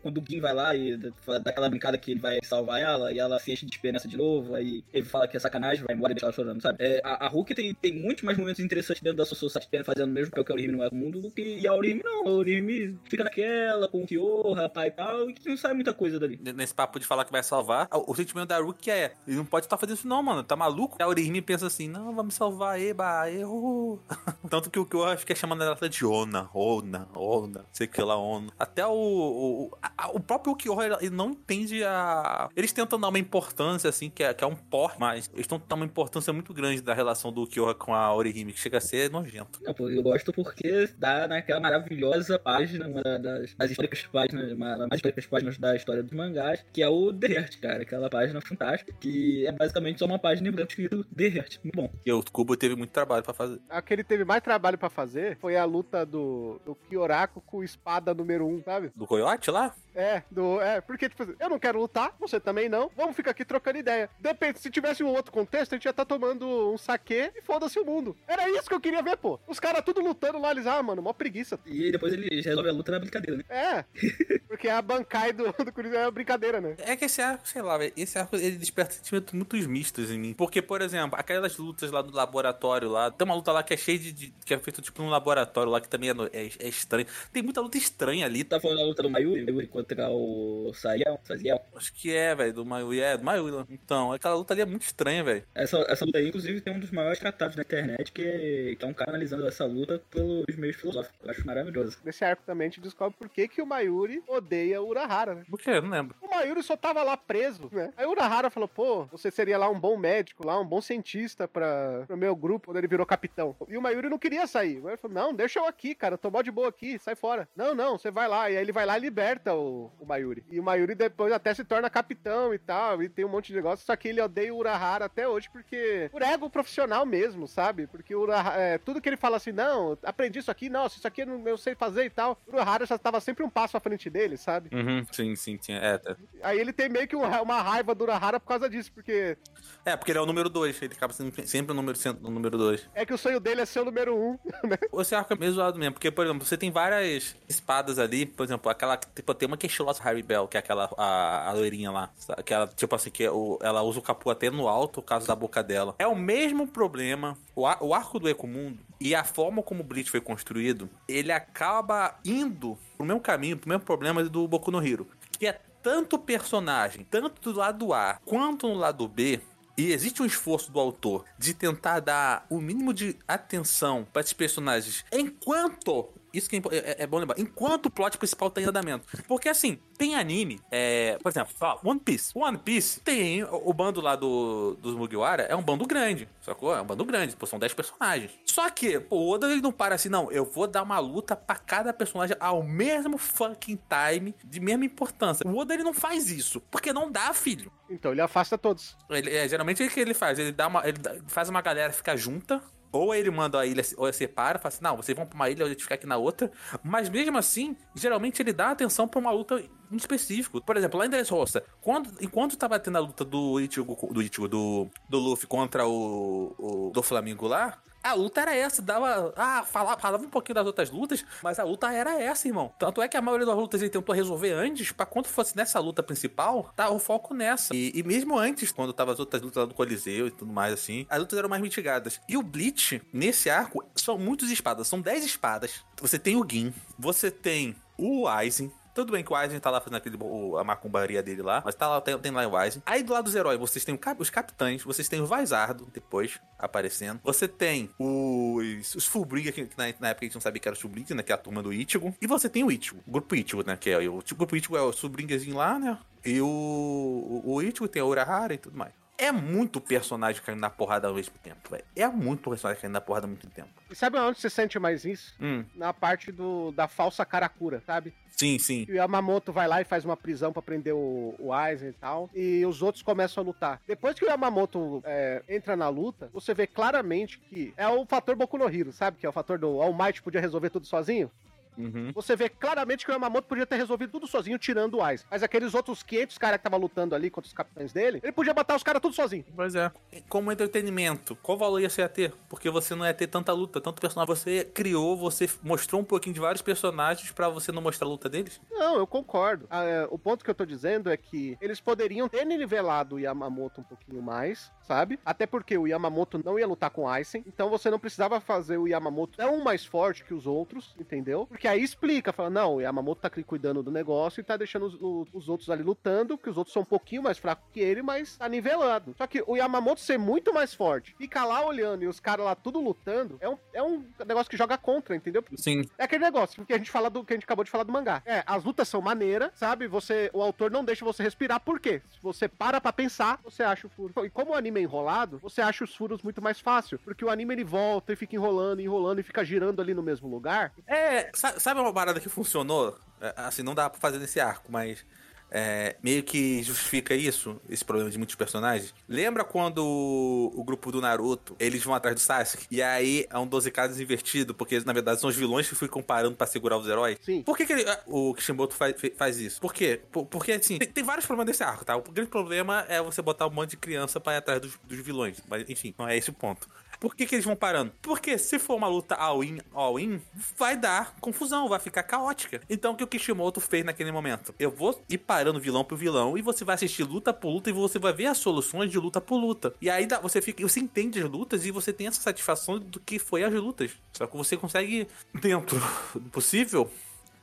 [0.02, 3.18] quando o Gin vai lá e dá aquela brincada que ele vai salvar ela, e
[3.18, 6.12] ela se enche de esperança de novo, aí ele fala que é sacanagem, vai embora
[6.12, 6.76] e deixa ela chorando, sabe?
[6.80, 10.10] É, a, a Hulk tem, tem muitos mais momentos interessantes dentro da sua society fazendo
[10.10, 12.26] o mesmo papel que a Orihime no Eco Mundo do que e a Orihime não.
[12.26, 15.92] A Orihime fica naquela, com o Kyo, rapaz e tal, e que não sai muita
[15.94, 16.38] coisa dali.
[16.54, 19.44] Nesse papo de falar que vai salvar, o, o sentimento da Ruki é: ele não
[19.44, 20.42] pode estar fazendo isso, não, mano.
[20.42, 20.96] Tá maluco?
[21.00, 24.00] A Orihime pensa assim: não, vamos salvar, eba, eu.
[24.50, 28.52] Tanto que o eu fica chamando ela de Ona, Ona, Ona, sei que lá, Ona.
[28.58, 28.92] Até o.
[28.92, 32.48] O, a- o próprio Kyo, ele não entende a.
[32.56, 35.58] Eles tentam dar uma importância, assim, que é, que é um porte, mas eles estão
[35.58, 38.80] dando uma importância muito grande da relação do Kyo com a Orihime, que chega a
[38.80, 39.60] ser nojento.
[39.62, 44.76] Não, pô, eu gosto porque dá naquela maravilhosa página, uma das, das históricas páginas, uma
[44.76, 47.82] das mais históricas páginas da história dos mangás, que é o The Heart, cara.
[47.82, 51.58] Aquela página fantástica, que é basicamente só uma página em branco escrito The Heart.
[51.64, 51.90] Muito bom.
[52.04, 53.60] E o Kubo teve muito trabalho pra fazer.
[53.68, 57.62] A que ele teve mais trabalho pra fazer foi a luta do, do Kyoraku com
[57.62, 58.90] espada número 1, sabe?
[58.94, 59.74] Do Coyote lá?
[59.96, 63.30] É, do, é, porque, tipo, assim, eu não quero lutar, você também não, vamos ficar
[63.30, 64.10] aqui trocando ideia.
[64.20, 67.78] Depende, se tivesse um outro contexto, a gente ia estar tomando um saquê e foda-se
[67.78, 68.16] o mundo.
[68.28, 69.40] Era isso que eu queria ver, pô.
[69.46, 71.58] Os caras tudo lutando lá, eles, ah, mano, mó preguiça.
[71.64, 73.44] E depois ele resolve a luta na brincadeira, né?
[73.48, 73.84] É,
[74.46, 76.74] porque a Bankai do, do Corinthians é uma brincadeira, né?
[76.78, 80.18] É que esse arco, sei lá, velho, esse arco ele desperta sentimentos muito mistos em
[80.18, 80.34] mim.
[80.34, 83.76] Porque, por exemplo, aquelas lutas lá do laboratório lá, tem uma luta lá que é
[83.76, 84.12] cheia de.
[84.12, 87.06] de- que é feita tipo num laboratório lá, que também é, é, é estranho.
[87.32, 88.44] Tem muita luta estranha ali.
[88.44, 91.60] Tá falando da luta do Mayuri, Mayuri contra o Saiel, Saziel.
[91.74, 93.00] Acho que é, velho, do Mayui.
[93.00, 93.64] É, do Mayui.
[93.70, 95.44] Então, aquela luta ali é muito estranha, velho.
[95.54, 99.10] Essa, essa luta aí, inclusive, tem um dos maiores tratados na internet, que um cara
[99.10, 101.18] analisando essa luta pelos meios filosóficos.
[101.22, 101.98] Eu acho maravilhoso.
[102.04, 105.44] Nesse arco também a gente descobre por que, que o Mayuri odeia o Urahara, né?
[105.48, 105.70] Por quê?
[105.70, 106.16] Eu não lembro.
[106.20, 107.92] O Mayuri só tava lá preso, né?
[107.96, 111.48] Aí o Urahara falou, pô, você seria lá um bom médico, lá um bom cientista
[111.48, 113.56] pra, pro meu grupo, quando ele virou capitão.
[113.68, 114.78] E o Mayuri não queria sair.
[114.78, 117.48] O Mayuri falou, não, deixa eu aqui, cara, tô mó de boa aqui, sai fora.
[117.56, 118.50] Não, não, você vai lá.
[118.50, 120.44] E aí ele vai lá e liberta o, o Mayuri.
[120.50, 123.54] E o Mayuri depois até se torna capitão e tal, e tem um monte de
[123.56, 127.86] negócio, só que ele odeia o Urahara até hoje, porque por ego profissional mesmo, sabe?
[127.86, 131.06] Porque o Urahara, é, tudo que ele fala assim, não, aprendi isso aqui, nossa, isso
[131.06, 132.38] aqui eu, não, eu sei fazer e tal.
[132.46, 134.70] O Urahara já tava sempre um passo à frente dele, sabe?
[134.74, 135.78] Uhum, sim, sim, tinha.
[135.78, 136.16] É, tá.
[136.42, 139.36] Aí ele tem meio que um- uma raiva do Urahara por causa disso, porque
[139.84, 140.80] é, porque ele é o número 2.
[140.82, 142.88] Ele acaba sendo sempre o número, sendo o número 2.
[142.94, 144.76] é que o sonho dele é ser o número um, né?
[145.00, 148.44] Esse arco é meio zoado mesmo, porque, por exemplo, você tem várias espadas ali, por
[148.44, 151.52] exemplo, aquela, tipo, tem uma que é estilosa Harry Bell, que é aquela, a, a
[151.52, 152.10] loirinha lá,
[152.44, 155.26] que ela, tipo assim, que o, ela usa o capu até no alto, por causa
[155.26, 155.94] da boca dela.
[155.98, 160.10] É o mesmo problema, o, o arco do Ecomundo e a forma como o Bleach
[160.10, 165.06] foi construído, ele acaba indo pro mesmo caminho, pro mesmo problema do Boku no Hero,
[165.38, 169.40] que é tanto personagem, tanto do lado A quanto no lado B,
[169.78, 174.32] e existe um esforço do autor de tentar dar o mínimo de atenção para esses
[174.32, 176.08] personagens enquanto.
[176.36, 177.38] Isso que é, impo- é- é bom lembrar.
[177.38, 179.06] Enquanto o plot principal tá em andamento.
[179.26, 180.60] Porque assim, tem anime.
[180.70, 182.32] É, por exemplo, One Piece.
[182.34, 185.44] One Piece tem o, o bando lá do, dos Mugiwara.
[185.44, 186.28] É um bando grande.
[186.40, 186.74] Sacou?
[186.76, 187.34] É um bando grande.
[187.36, 188.32] Pô, são 10 personagens.
[188.44, 190.30] Só que, pô, o Oda ele não para assim, não.
[190.30, 195.46] Eu vou dar uma luta pra cada personagem ao mesmo fucking time, de mesma importância.
[195.46, 196.60] O Oda ele não faz isso.
[196.70, 197.72] Porque não dá, filho.
[197.88, 198.96] Então ele afasta todos.
[199.08, 200.38] Ele, é, geralmente o que ele faz?
[200.38, 202.60] Ele, dá uma, ele faz uma galera ficar junta.
[202.96, 205.50] Ou ele manda a ilha, ou ele separa, fala assim, não, vocês vão pra uma
[205.50, 206.50] ilha, a gente fica aqui na outra.
[206.82, 210.60] Mas mesmo assim, geralmente ele dá atenção pra uma luta em específico.
[210.60, 214.48] Por exemplo, lá em Dressrosa, quando, enquanto tava tendo a luta do Ichigo, do, Ichigo,
[214.48, 219.32] do, do Luffy contra o, o do Flamengo lá, a luta era essa, dava.
[219.36, 222.72] Ah, falava, falava um pouquinho das outras lutas, mas a luta era essa, irmão.
[222.78, 225.78] Tanto é que a maioria das lutas ele tentou resolver antes, pra quando fosse nessa
[225.78, 227.74] luta principal, tá o foco nessa.
[227.74, 230.72] E, e mesmo antes, quando tava as outras lutas lá do Coliseu e tudo mais
[230.72, 232.20] assim, as lutas eram mais mitigadas.
[232.28, 235.84] E o Bleach, nesse arco, são muitas espadas, são 10 espadas.
[236.00, 239.80] Você tem o Gin, você tem o Aizen, tudo bem que o Aizen tá lá
[239.80, 242.82] fazendo aquele, o- a macumbaria dele lá, mas tá lá, tem, tem lá o Aizen.
[242.84, 246.40] Aí do lado dos heróis, vocês têm o os capitães, vocês têm o Vizardo, depois,
[246.58, 247.20] aparecendo.
[247.22, 250.74] Você tem os, os Fullbringer, que, na, na época a gente não sabia que era
[250.74, 252.14] os Fullbringer, né, que é a turma do Ichigo.
[252.20, 254.76] E você tem o Ichigo, o grupo Ichigo, né, que é o, o grupo Ichigo
[254.76, 258.76] é o Fullbringerzinho lá, né, e o, o, o Ichigo tem a Urahara e tudo
[258.76, 258.92] mais.
[259.18, 261.84] É muito personagem caindo na porrada ao mesmo tempo, velho.
[261.94, 263.68] É muito personagem caindo na porrada ao mesmo tempo.
[263.90, 265.34] E sabe onde você sente mais isso?
[265.40, 268.12] Hum, Na parte do, da falsa Karakura, sabe?
[268.36, 268.84] sim, sim.
[268.86, 271.92] E o Yamamoto vai lá e faz uma prisão pra prender o, o Aizen e
[271.94, 272.28] tal.
[272.34, 273.80] E os outros começam a lutar.
[273.86, 278.36] Depois que o Yamamoto é, entra na luta, você vê claramente que é o fator
[278.36, 279.16] Boku no Hero, sabe?
[279.16, 281.30] Que é o fator do All Might podia resolver tudo sozinho.
[281.76, 282.12] Uhum.
[282.14, 285.26] Você vê claramente que o Yamamoto podia ter resolvido tudo sozinho, tirando o Aizen.
[285.30, 288.54] Mas aqueles outros 500 caras que estavam lutando ali contra os capitães dele, ele podia
[288.54, 289.44] matar os caras tudo sozinho.
[289.54, 289.90] Pois é.
[290.28, 292.32] Como entretenimento, qual valor ia você ia ter?
[292.48, 294.34] Porque você não ia ter tanta luta, tanto personagem.
[294.34, 298.28] Você criou, você mostrou um pouquinho de vários personagens pra você não mostrar a luta
[298.28, 298.60] deles?
[298.70, 299.66] Não, eu concordo.
[299.70, 303.18] Ah, é, o ponto que eu tô dizendo é que eles poderiam ter nivelado o
[303.18, 305.18] Yamamoto um pouquinho mais, sabe?
[305.24, 308.76] Até porque o Yamamoto não ia lutar com o Aizen, então você não precisava fazer
[308.78, 311.46] o Yamamoto tão mais forte que os outros, entendeu?
[311.46, 315.28] Porque aí explica, fala, não, o Yamamoto tá cuidando do negócio e tá deixando os,
[315.32, 318.36] os outros ali lutando, que os outros são um pouquinho mais fracos que ele, mas
[318.36, 319.14] tá nivelado.
[319.16, 322.54] Só que o Yamamoto ser muito mais forte, ficar lá olhando e os caras lá
[322.54, 325.44] tudo lutando, é um, é um negócio que joga contra, entendeu?
[325.56, 325.84] Sim.
[325.98, 327.92] É aquele negócio que a gente fala do que a gente acabou de falar do
[327.92, 328.22] mangá.
[328.24, 329.86] É, as lutas são maneiras, sabe?
[329.86, 331.60] Você, o autor não deixa você respirar.
[331.60, 332.02] Por quê?
[332.10, 334.12] Se você para pra pensar, você acha o furo.
[334.24, 337.30] E como o anime é enrolado, você acha os furos muito mais fácil, porque o
[337.30, 340.72] anime ele volta e fica enrolando, enrolando e fica girando ali no mesmo lugar.
[340.86, 342.96] É, sabe uma parada que funcionou?
[343.20, 345.04] É, Assim, não dá pra fazer nesse arco, mas
[345.50, 348.92] é, meio que justifica isso, esse problema de muitos personagens.
[349.08, 353.38] Lembra quando o, o grupo do Naruto, eles vão atrás do Sasuke, e aí é
[353.38, 356.76] um 12 caras invertido, porque na verdade são os vilões que ficam parando pra segurar
[356.78, 357.16] os heróis?
[357.22, 357.42] Sim.
[357.42, 359.60] Por que, que ele- o Kishimoto faz, faz isso?
[359.60, 360.00] Por quê?
[360.10, 361.96] Por- porque, assim, tem, tem vários problemas desse arco, tá?
[361.96, 364.98] O grande problema é você botar um monte de criança pra ir atrás dos, dos
[364.98, 365.38] vilões.
[365.48, 366.68] Mas, enfim, não é esse o ponto.
[367.00, 367.92] Por que, que eles vão parando?
[368.02, 370.20] Porque se for uma luta all-in, all-in,
[370.56, 372.60] vai dar confusão, vai ficar caótica.
[372.68, 374.54] Então o que o Kishimoto fez naquele momento?
[374.58, 377.72] Eu vou ir parando vilão por vilão e você vai assistir luta por luta e
[377.72, 379.74] você vai ver as soluções de luta por luta.
[379.80, 383.18] E aí você fica, você entende as lutas e você tem essa satisfação do que
[383.18, 383.92] foi as lutas.
[384.12, 385.80] Só que você consegue, dentro
[386.14, 386.90] do possível,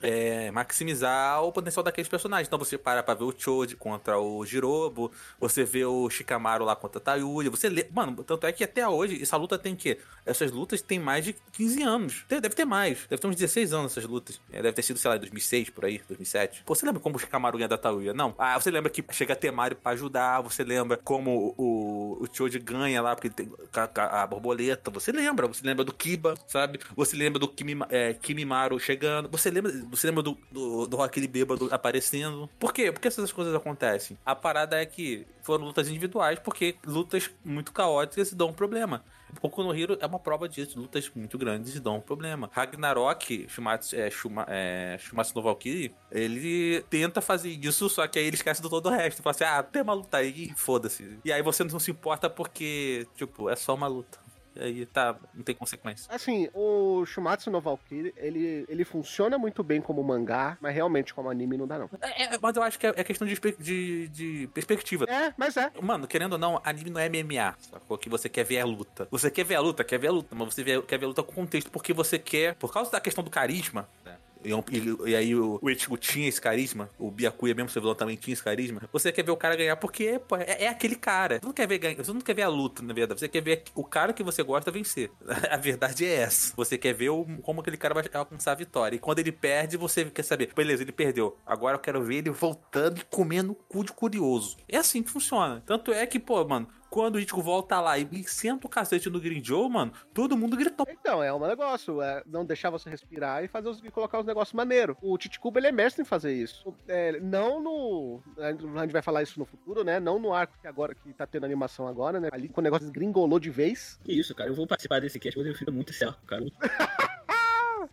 [0.04, 2.48] é, maximizar o potencial daqueles personagens.
[2.48, 6.76] Então você para pra ver o Choji contra o Jirobo, você vê o Shikamaru lá
[6.76, 7.88] contra a Tayuya, você lê...
[7.92, 11.34] Mano, tanto é que até hoje essa luta tem que Essas lutas têm mais de
[11.54, 12.26] 15 anos.
[12.30, 13.06] Deve ter mais.
[13.10, 14.40] Deve ter uns 16 anos essas lutas.
[14.52, 16.64] É, deve ter sido, sei lá, em 2006, por aí, 2007.
[16.66, 18.14] Pô, você lembra como o Shikamaru ganha da Tayuya?
[18.14, 18.34] Não.
[18.38, 19.52] Ah, você lembra que chega a ter
[19.82, 24.28] pra ajudar, você lembra como o, o Choji ganha lá, porque tem a, a- a
[24.28, 24.90] borboleta.
[24.92, 26.80] Você lembra, você lembra do Kiba, sabe?
[26.96, 29.30] Você lembra do Kimi, é, Kimimaru chegando.
[29.30, 32.50] Você lembra, você lembra do, do, do Lee bêbado aparecendo.
[32.60, 32.92] Por quê?
[32.92, 34.18] Por que essas coisas acontecem?
[34.26, 39.04] A parada é que foram lutas individuais, porque lutas muito caóticas dão um problema.
[39.42, 42.50] Boku no Hero é uma prova disso, lutas muito grandes dão um problema.
[42.54, 48.26] Ragnarok, Shumatsu, é, Shuma, é, Shumatsu no Valkyrie, ele tenta fazer isso, só que aí
[48.26, 49.22] ele esquece do todo o resto.
[49.22, 51.18] Fala assim, ah, tem uma luta aí, foda-se.
[51.26, 54.23] E aí você não se importa porque, tipo, é só uma luta.
[54.56, 56.14] E aí tá, não tem consequência.
[56.14, 61.30] Assim, o Shumatsu no Valkyrie, ele, ele funciona muito bem como mangá, mas realmente como
[61.30, 61.90] anime não dá não.
[62.02, 65.06] É, é, mas eu acho que é, é questão de, de, de perspectiva.
[65.06, 65.72] É, mas é.
[65.82, 67.98] Mano, querendo ou não, anime não é MMA, sacou?
[67.98, 69.08] Que você quer ver a luta.
[69.12, 71.10] Você quer ver a luta, quer ver a luta, mas você vê- quer ver a
[71.10, 74.18] luta com contexto, porque você quer, por causa da questão do carisma, né?
[74.44, 77.96] E, e- e aí o, o Ichigo tinha esse carisma, o Byakuya mesmo, seu vilão
[77.96, 78.82] também tinha esse carisma.
[78.92, 81.40] Você quer ver o cara ganhar porque pô, é, é aquele cara.
[81.40, 83.20] Você não quer ver ganhar, você não quer ver a luta, na verdade.
[83.20, 85.12] Você quer ver o cara que você gosta vencer.
[85.50, 86.54] A verdade é essa.
[86.56, 88.96] Você quer ver o- como aquele cara vai alcançar a vitória.
[88.96, 91.38] E quando ele perde, você quer saber, beleza, ele perdeu.
[91.46, 94.58] Agora eu quero ver ele voltando e comendo o cu de curioso.
[94.68, 95.64] É assim que funciona.
[95.66, 99.20] Tanto é que, pô, mano, quando o Ichigo volta lá e senta o cacete no
[99.20, 100.86] Grinjo, mano, todo mundo gritou.
[100.88, 104.26] Então, é um negócio, é não deixar você respirar e fazer os, e colocar os
[104.28, 104.96] negócios maneiros.
[105.02, 106.72] O Titicuba, ele é mestre em fazer isso.
[106.88, 108.22] É, não no...
[108.38, 108.52] A
[108.84, 110.00] gente vai falar isso no futuro, né?
[110.00, 112.30] Não no arco que agora, que tá tendo animação agora, né?
[112.32, 114.00] Ali, quando o negócio gringolou de vez.
[114.04, 114.52] Que isso, cara.
[114.52, 116.46] Eu vou participar desse cast, eu defino muito arco, cara.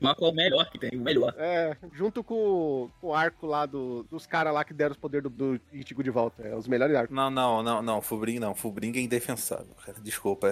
[0.01, 0.99] Mas qual é o melhor que tem?
[0.99, 1.35] O melhor.
[1.37, 5.31] É, junto com, com o arco lá do, dos caras lá que deram os poderes
[5.31, 6.43] do, do Ichigo de volta.
[6.43, 7.15] É os melhores arcos.
[7.15, 8.55] Não, não, não, não, Fubring não.
[8.55, 9.99] Fubring é indefensável, cara.
[10.01, 10.49] Desculpa,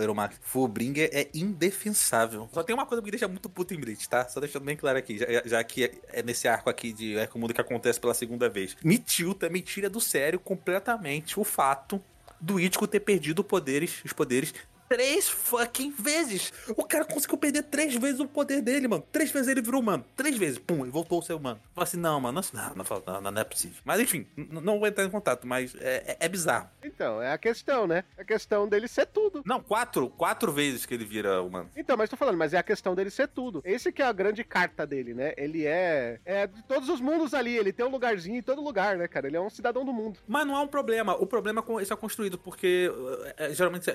[0.00, 0.38] Eromax.
[0.40, 2.48] Fubring é indefensável.
[2.52, 4.26] Só tem uma coisa que me deixa muito puto em Bleach, tá?
[4.28, 7.38] Só deixando bem claro aqui, já, já que é, é nesse arco aqui de Arco
[7.38, 8.76] Mundo que acontece pela segunda vez.
[8.82, 12.02] Me tilta, me tira do sério completamente o fato
[12.40, 14.54] do Ichigo ter perdido poderes, os poderes
[14.88, 16.52] três fucking vezes.
[16.76, 19.04] O cara conseguiu perder três vezes o poder dele, mano.
[19.12, 20.04] Três vezes ele virou humano.
[20.16, 21.60] Três vezes, pum, e voltou a ser humano.
[21.74, 23.78] Fala assim, não, mano, não, não, não, não, é possível.
[23.84, 26.68] Mas enfim, não vou entrar em contato, mas é, é- é bizarro.
[26.84, 28.04] Então, é a questão, né?
[28.16, 29.42] É a questão dele ser tudo.
[29.44, 31.70] Não, quatro, quatro vezes que ele vira humano.
[31.76, 33.60] Então, mas tô falando, mas é a questão dele ser tudo.
[33.64, 35.34] Esse que é a grande carta dele, né?
[35.36, 38.96] Ele é, é de todos os mundos ali, ele tem um lugarzinho em todo lugar,
[38.96, 39.26] né, cara?
[39.26, 40.18] Ele é um cidadão do mundo.
[40.26, 41.14] Mas não há um problema.
[41.16, 42.90] O problema é com isso é construído, porque
[43.36, 43.94] é, é, geralmente é,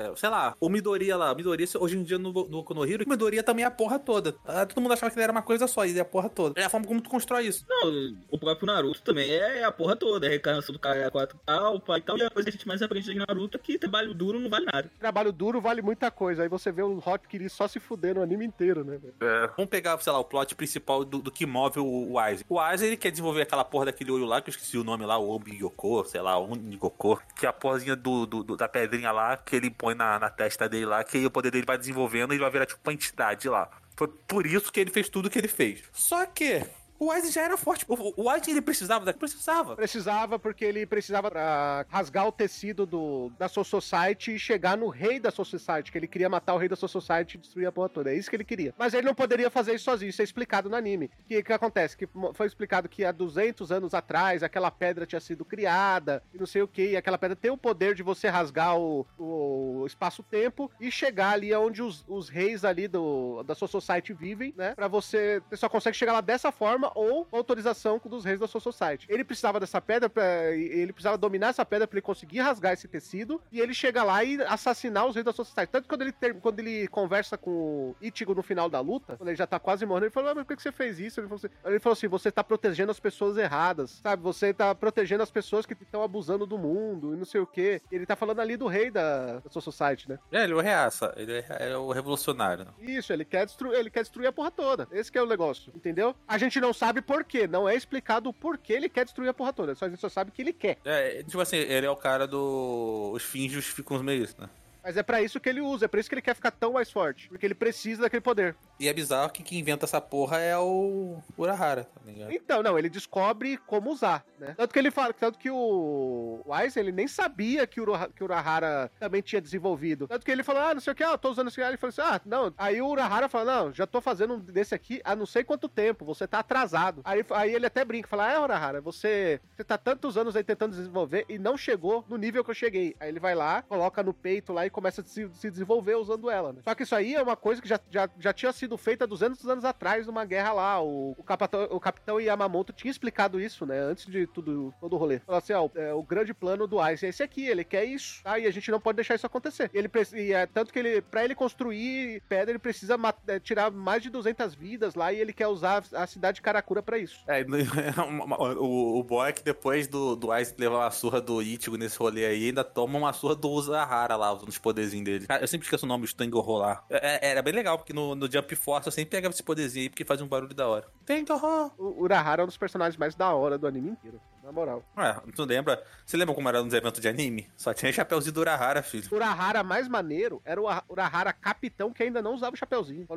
[0.00, 1.34] é, Sei lá, o Midoriya lá.
[1.34, 3.98] Midoriya, hoje em dia no, no Boku no Hero, o Midoriya também é a porra
[3.98, 4.34] toda.
[4.46, 6.28] Ah, todo mundo achava que ele era uma coisa só, e ele é a porra
[6.28, 6.60] toda.
[6.60, 7.64] É a forma como tu constrói isso.
[7.68, 11.38] Não, o próprio Naruto também é a porra toda, é a reencarnação do cara 4
[11.44, 12.18] tal, pai e tal.
[12.18, 14.48] E a coisa que a gente mais aprende de Naruto é que trabalho duro não
[14.50, 14.90] vale nada.
[14.98, 16.42] Trabalho duro vale muita coisa.
[16.42, 18.98] Aí você vê o Hot Kiri só se fuder no anime inteiro, né?
[18.98, 19.14] velho?
[19.56, 22.44] Vamos pegar, sei lá, o plot principal do, do que move o, o Aizen.
[22.48, 25.04] O Aizen, ele quer desenvolver aquela porra daquele olho lá, que eu esqueci o nome
[25.04, 28.68] lá, o Ombigoko, sei lá, o Unigoko, que é a porrazinha do, do- do- da
[28.68, 31.78] pedrinha lá, que ele põe na, na testa dele lá, que o poder dele vai
[31.78, 33.68] desenvolvendo e vai virar tipo uma entidade lá.
[33.96, 35.82] Foi por isso que ele fez tudo que ele fez.
[35.92, 36.64] Só que
[37.00, 37.86] o Aizen já era forte.
[37.88, 39.20] O, o Aizen, ele precisava daquilo?
[39.20, 39.74] Precisava.
[39.74, 44.88] Precisava, porque ele precisava pra rasgar o tecido do, da Soul Society e chegar no
[44.88, 47.66] rei da Soul Society, que ele queria matar o rei da Soul Society e destruir
[47.66, 48.12] a porra toda.
[48.12, 48.74] É isso que ele queria.
[48.76, 51.06] Mas ele não poderia fazer isso sozinho, isso é explicado no anime.
[51.06, 51.96] O que, que acontece?
[51.96, 56.46] Que foi explicado que há 200 anos atrás aquela pedra tinha sido criada e não
[56.46, 60.70] sei o que, e aquela pedra tem o poder de você rasgar o, o espaço-tempo
[60.78, 64.74] e chegar ali onde os, os reis ali do, da Soul Society vivem, né?
[64.74, 68.60] Pra você, você só consegue chegar lá dessa forma ou autorização dos reis da Soul
[68.60, 69.06] Society.
[69.08, 72.88] Ele precisava dessa pedra, pra, ele precisava dominar essa pedra pra ele conseguir rasgar esse
[72.88, 75.70] tecido e ele chega lá e assassinar os reis da Soul Society.
[75.72, 79.16] Tanto que quando ele, ter- quando ele conversa com o Ichigo no final da luta,
[79.16, 80.98] quando ele já tá quase morrendo, ele falou: ah, mas por que que você fez
[80.98, 81.20] isso?
[81.20, 84.22] Ele falou, assim, ele falou assim: você tá protegendo as pessoas erradas, sabe?
[84.22, 87.80] Você tá protegendo as pessoas que estão abusando do mundo e não sei o quê.
[87.90, 90.18] Ele tá falando ali do rei da, da Soul Society, né?
[90.32, 91.12] É, ele é o reaça.
[91.16, 92.66] Ele é, é o revolucionário.
[92.80, 94.88] Isso, ele quer, destruir, ele quer destruir a porra toda.
[94.92, 96.14] Esse que é o negócio, entendeu?
[96.26, 99.34] A gente não sabe por quê, não é explicado o porquê ele quer destruir a
[99.34, 99.74] porra toda.
[99.74, 100.78] Só, a gente só sabe que ele quer.
[100.82, 103.10] É, tipo assim, ele é o cara do.
[103.12, 104.48] Os fins justificam os meios, né?
[104.82, 106.72] Mas é pra isso que ele usa, é pra isso que ele quer ficar tão
[106.72, 107.28] mais forte.
[107.28, 108.56] Porque ele precisa daquele poder.
[108.78, 112.32] E é bizarro que quem inventa essa porra é o Urahara, tá ligado?
[112.32, 114.54] Então, não, ele descobre como usar, né?
[114.56, 118.26] Tanto que ele fala, tanto que o, Aizen, ele nem sabia que o, que o
[118.26, 120.08] Urahara também tinha desenvolvido.
[120.08, 121.68] Tanto que ele falou, ah, não sei o que, ah, eu tô usando esse cara.
[121.68, 122.54] Ele falou assim, ah, não.
[122.56, 125.68] Aí o Urahara fala, não, já tô fazendo um desse aqui há não sei quanto
[125.68, 127.02] tempo, você tá atrasado.
[127.04, 130.74] Aí, aí ele até brinca, fala, ah, Urahara, você, você tá tantos anos aí tentando
[130.74, 132.96] desenvolver e não chegou no nível que eu cheguei.
[132.98, 136.30] Aí ele vai lá, coloca no peito lá e começa a se, se desenvolver usando
[136.30, 136.60] ela, né?
[136.64, 139.46] Só que isso aí é uma coisa que já, já, já tinha sido feita 200
[139.46, 140.82] anos atrás numa guerra lá.
[140.82, 143.78] O, o, capitão, o capitão Yamamoto tinha explicado isso, né?
[143.78, 145.18] Antes de tudo, todo o rolê.
[145.20, 148.22] Falou assim, ó, é, o grande plano do Ice é esse aqui, ele quer isso,
[148.22, 148.38] tá?
[148.38, 149.70] E a gente não pode deixar isso acontecer.
[149.72, 152.96] E ele e é tanto que ele, pra ele construir pedra, ele precisa
[153.26, 156.82] é, tirar mais de 200 vidas lá e ele quer usar a cidade de Karakura
[156.82, 157.20] pra isso.
[157.26, 157.44] É,
[158.58, 161.98] o, o boy é que depois do, do Ice levar uma surra do Ichigo nesse
[161.98, 165.26] rolê aí, ainda toma uma surra do Urahara lá, usando os poderzinhos dele.
[165.26, 166.84] Cara, eu sempre esqueço o nome, o Stangorro lá.
[166.90, 169.84] É, é- era bem legal, porque no, no Jump Force eu sempre pegava esse poderzinho
[169.84, 170.86] aí, porque fazia um barulho da hora.
[171.02, 171.72] Stangorro!
[171.78, 174.82] O Urahara é um dos personagens mais da hora do anime inteiro, na moral.
[174.96, 175.82] Ué, tu lembra?
[176.04, 177.48] Você lembra como era nos eventos de anime?
[177.56, 179.08] Só tinha chapéuzinho do Urahara, filho.
[179.10, 182.58] O Urahara mais maneiro era o Ura- Urahara capitão que ainda não usava o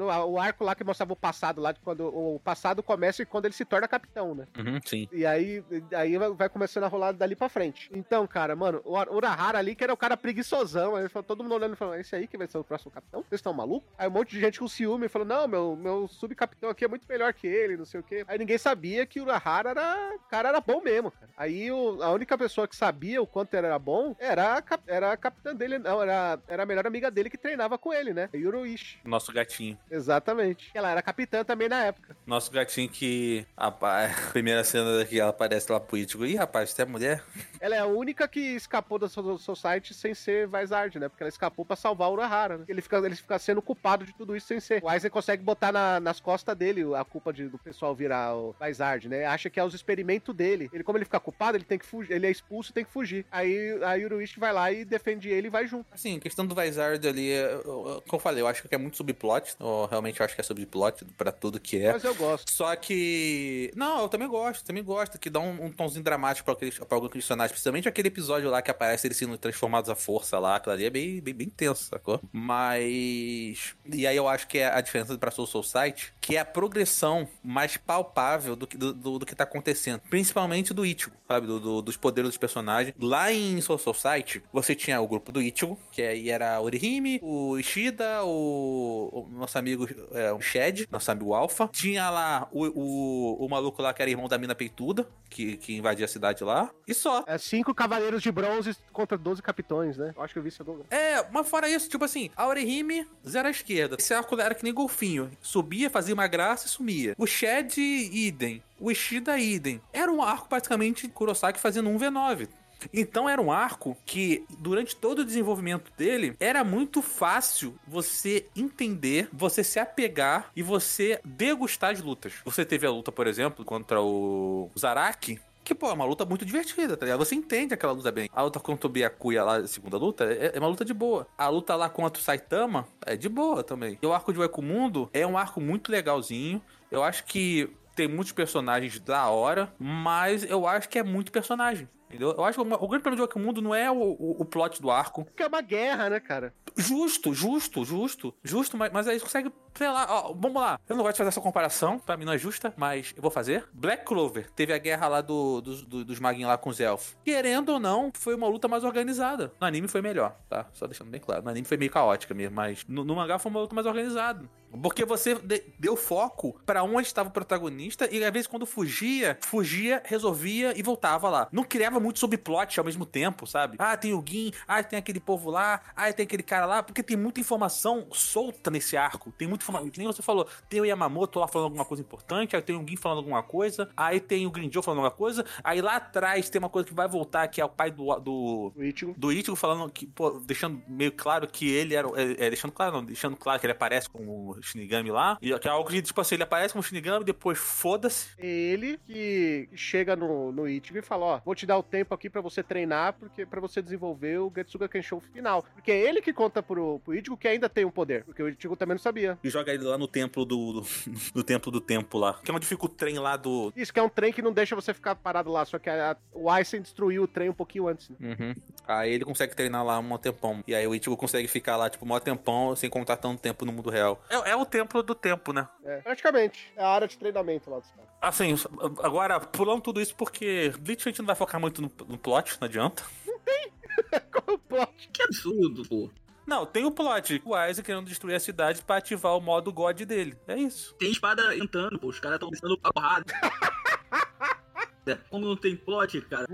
[0.10, 3.26] a- o arco lá que mostrava o passado lá, de quando o passado começa e
[3.26, 4.48] quando ele se torna capitão, né?
[4.58, 5.08] Uhum, sim.
[5.12, 5.64] E aí,
[5.96, 7.90] aí vai- começando a rolar dali pra frente.
[7.94, 11.56] Então, cara, mano, o Ur- Urahara ali, que era o cara preguiçosão, aí todo mundo
[11.56, 13.22] olhando e falando, esse aí que vai ser o próximo capitão?
[13.22, 13.90] Vocês estão malucos?
[13.98, 17.06] Aí um monte de gente com ciúme falou, não, meu, meu subcapitão aqui é muito
[17.08, 18.24] melhor que ele, não sei o quê.
[18.28, 21.32] Aí ninguém sabia que o Urahara era, o cara era bom mesmo, cara.
[21.38, 25.12] Aí o- a única pessoa que sabia o quanto ele era bom era a, era
[25.14, 28.30] a capitã dele, não, era, era a melhor amiga dele que treinava com ele, né?
[28.34, 29.00] A Yuruishi.
[29.04, 29.78] Nosso gatinho.
[29.90, 30.70] Exatamente.
[30.74, 32.16] Ela era capitã também na época.
[32.26, 33.46] Nosso gatinho que.
[33.58, 36.26] Rapaz, primeira cena que ela aparece lá pro Ichigo.
[36.26, 37.24] Ih, rapaz, você é mulher?
[37.60, 41.08] Ela é a única que escapou da So- Society sem ser Vizard, né?
[41.08, 42.66] Porque ela escapou pra salvar o Urahara, né?
[42.68, 44.84] Ele fica, ele fica sendo culpado de tudo isso sem ser.
[44.84, 48.54] O Aizen consegue botar na- nas costas dele a culpa de- do pessoal virar o
[48.62, 49.26] Vizard, né?
[49.26, 50.70] Acha que é os experimentos dele.
[50.74, 52.14] Ele, como ele fica culpado, ele tem que fugir.
[52.14, 53.26] Ele é expulso e tem que fugir.
[53.32, 55.86] Aí a Yuruishi vai lá e defende ele e vai junto.
[55.92, 58.98] Assim, questão do Vizard ali, eu- eu- como eu falei, eu acho que é muito
[58.98, 59.56] subplot.
[59.60, 61.92] Eu realmente acho que é subplot pra tudo que é.
[61.94, 62.50] Mas eu gosto.
[62.52, 63.72] Só que.
[63.76, 66.96] Não, eu também gosto, também gosto, que dá um, um tomzinho dramático pra, aqueles, pra
[66.96, 70.74] alguns personagens, principalmente aquele episódio lá que aparece eles sendo transformados à força lá, aquilo
[70.74, 72.20] ali é bem, bem, bem tenso, sacou?
[72.32, 73.76] Mas.
[73.92, 77.28] E aí eu acho que é a diferença pra Soul Society, que é a progressão
[77.44, 80.02] mais palpável do que, do, do, do que tá acontecendo.
[80.10, 81.48] Principalmente do Ichigo, sabe?
[81.48, 82.96] Do, do- dos poderes dos personagens.
[83.00, 87.20] Lá em Soul Society, você tinha o grupo do Ichigo, que aí era o Orihime,
[87.22, 91.70] o Ishida, o, o nosso amigo é, o Shed, nosso amigo Alpha.
[91.72, 95.76] Tinha lá o, o, o maluco lá que era irmão da mina peituda, que, que
[95.76, 96.70] invadia a cidade lá.
[96.88, 97.24] E só.
[97.28, 100.14] É cinco cavaleiros de bronze contra 12 capitões, né?
[100.16, 100.86] Eu acho que eu vi isso lugar.
[100.90, 103.96] É, mas fora isso, tipo assim, a Orihime, zero à esquerda.
[104.00, 105.30] Esse arco era que nem golfinho.
[105.42, 107.16] Subia, fazia uma graça e sumia.
[107.18, 108.62] O Shed, idem.
[108.84, 109.82] O Ishida, idem.
[109.94, 112.50] Era um arco basicamente Kurosaki fazendo um V9.
[112.94, 119.30] Então era um arco que, durante todo o desenvolvimento dele, era muito fácil você entender,
[119.32, 122.34] você se apegar e você degustar as lutas.
[122.44, 126.44] Você teve a luta, por exemplo, contra o Zaraki, que, pô, é uma luta muito
[126.44, 127.20] divertida, tá ligado?
[127.20, 128.30] Você entende aquela luta bem.
[128.34, 131.26] A luta contra o Byakuya lá, a segunda luta, é, é uma luta de boa.
[131.38, 133.98] A luta lá contra o Saitama é de boa também.
[134.02, 136.62] E o arco de Mundo é um arco muito legalzinho.
[136.92, 141.88] Eu acho que tem muitos personagens da hora, mas eu acho que é muito personagem.
[142.14, 142.32] Entendeu?
[142.38, 144.92] Eu acho que o grande problema de Mundo não é o, o, o plot do
[144.92, 145.26] arco.
[145.26, 146.54] Porque é uma guerra, né, cara?
[146.76, 150.80] Justo, justo, justo, justo, mas, mas aí você consegue, sei lá, ó, vamos lá.
[150.88, 153.30] Eu não gosto de fazer essa comparação, pra mim não é justa, mas eu vou
[153.32, 153.68] fazer.
[153.74, 157.16] Black Clover teve a guerra lá do, dos- do- dos maguinhos lá com os elfos.
[157.24, 159.54] Querendo ou não, foi uma luta mais organizada.
[159.60, 160.68] No anime foi melhor, tá?
[160.74, 161.44] Só deixando bem claro.
[161.44, 164.48] No anime foi meio caótica mesmo, mas no, no mangá foi uma luta mais organizada.
[164.82, 169.38] Porque você de- deu foco pra onde estava o protagonista e às vezes quando fugia,
[169.42, 171.48] fugia, resolvia e voltava lá.
[171.52, 173.78] Não criava muito subplot ao mesmo tempo, sabe?
[173.80, 177.02] Ah, tem o Gin, ah, tem aquele povo lá, ah, tem aquele cara lá, porque
[177.02, 179.32] tem muita informação solta nesse arco.
[179.32, 182.56] Tem muita informação, que nem você falou, tem o Yamamoto lá falando alguma coisa importante,
[182.56, 185.46] aí tem o Gin falando alguma coisa, aí tem o Green Joe falando alguma coisa,
[185.64, 188.74] aí lá atrás tem uma coisa que vai voltar, que é o pai do, do,
[188.76, 189.14] O Ichigo.
[189.18, 192.08] do Ichigo falando que, pô, deixando meio claro que ele era.
[192.16, 195.38] É, é, deixando claro, não, deixando claro que ele aparece como Shinigami lá.
[195.42, 198.30] E que é algo que, tipo assim, ele aparece como Shinigami, depois foda-se.
[198.38, 202.12] É ele que chega no, no Ichigo e fala, ó, vou te dar o tempo
[202.16, 205.64] aqui pra você treinar, porque para você desenvolver o Getsuga Kensho final.
[205.76, 208.50] Porque é ele que conta pro, pro Ichigo que ainda tem um poder, porque o
[208.50, 209.38] Ichigo também não sabia.
[209.44, 210.82] E joga ele lá no templo do.
[210.82, 210.84] do,
[211.36, 212.40] no templo do tempo lá.
[212.44, 213.72] Que é onde fica o trem lá do.
[213.76, 216.18] Isso que é um trem que não deixa você ficar parado lá, só que a-
[216.34, 218.10] o Aizen destruiu o trem um pouquinho antes.
[218.10, 218.16] né?
[218.40, 218.56] Uhum.
[218.88, 220.64] Aí ele consegue treinar lá um tempão.
[220.68, 223.72] E aí o Ichigo consegue ficar lá, tipo, um tempão sem contar tanto tempo no
[223.72, 224.20] mundo real.
[224.32, 225.68] É, é o templo do tempo, né?
[225.86, 226.74] É, praticamente.
[226.76, 228.12] É a área de treinamento lá dos caras.
[228.24, 228.56] Assim,
[229.04, 232.58] agora, pulando tudo isso, porque Bleach a gente não vai focar muito no, no plot,
[232.60, 233.04] não adianta.
[234.32, 235.10] Qual é o plot?
[235.14, 236.10] Que absurdo, pô.
[236.46, 237.42] Não, tem o plot.
[237.46, 240.36] O Isaac querendo destruir a cidade pra ativar o modo God dele.
[240.48, 240.94] É isso.
[240.96, 242.08] Tem espada entrando, pô.
[242.08, 243.26] Os caras estão pensando a porrada.
[245.06, 246.46] É, Como não tem plot, cara.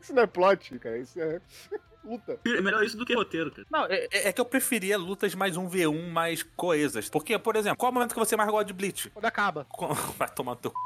[0.00, 0.98] Isso não é plot, cara.
[0.98, 1.40] Isso é
[2.04, 2.38] luta.
[2.46, 3.66] É melhor isso do que roteiro, cara.
[3.68, 7.08] Não, é, é que eu preferia lutas mais 1v1, mais coesas.
[7.08, 9.10] Porque, por exemplo, qual é o momento que você mais gosta de Bleach?
[9.10, 9.64] Quando acaba.
[9.68, 10.70] Com- Vai tomar teu.
[10.70, 10.76] c****.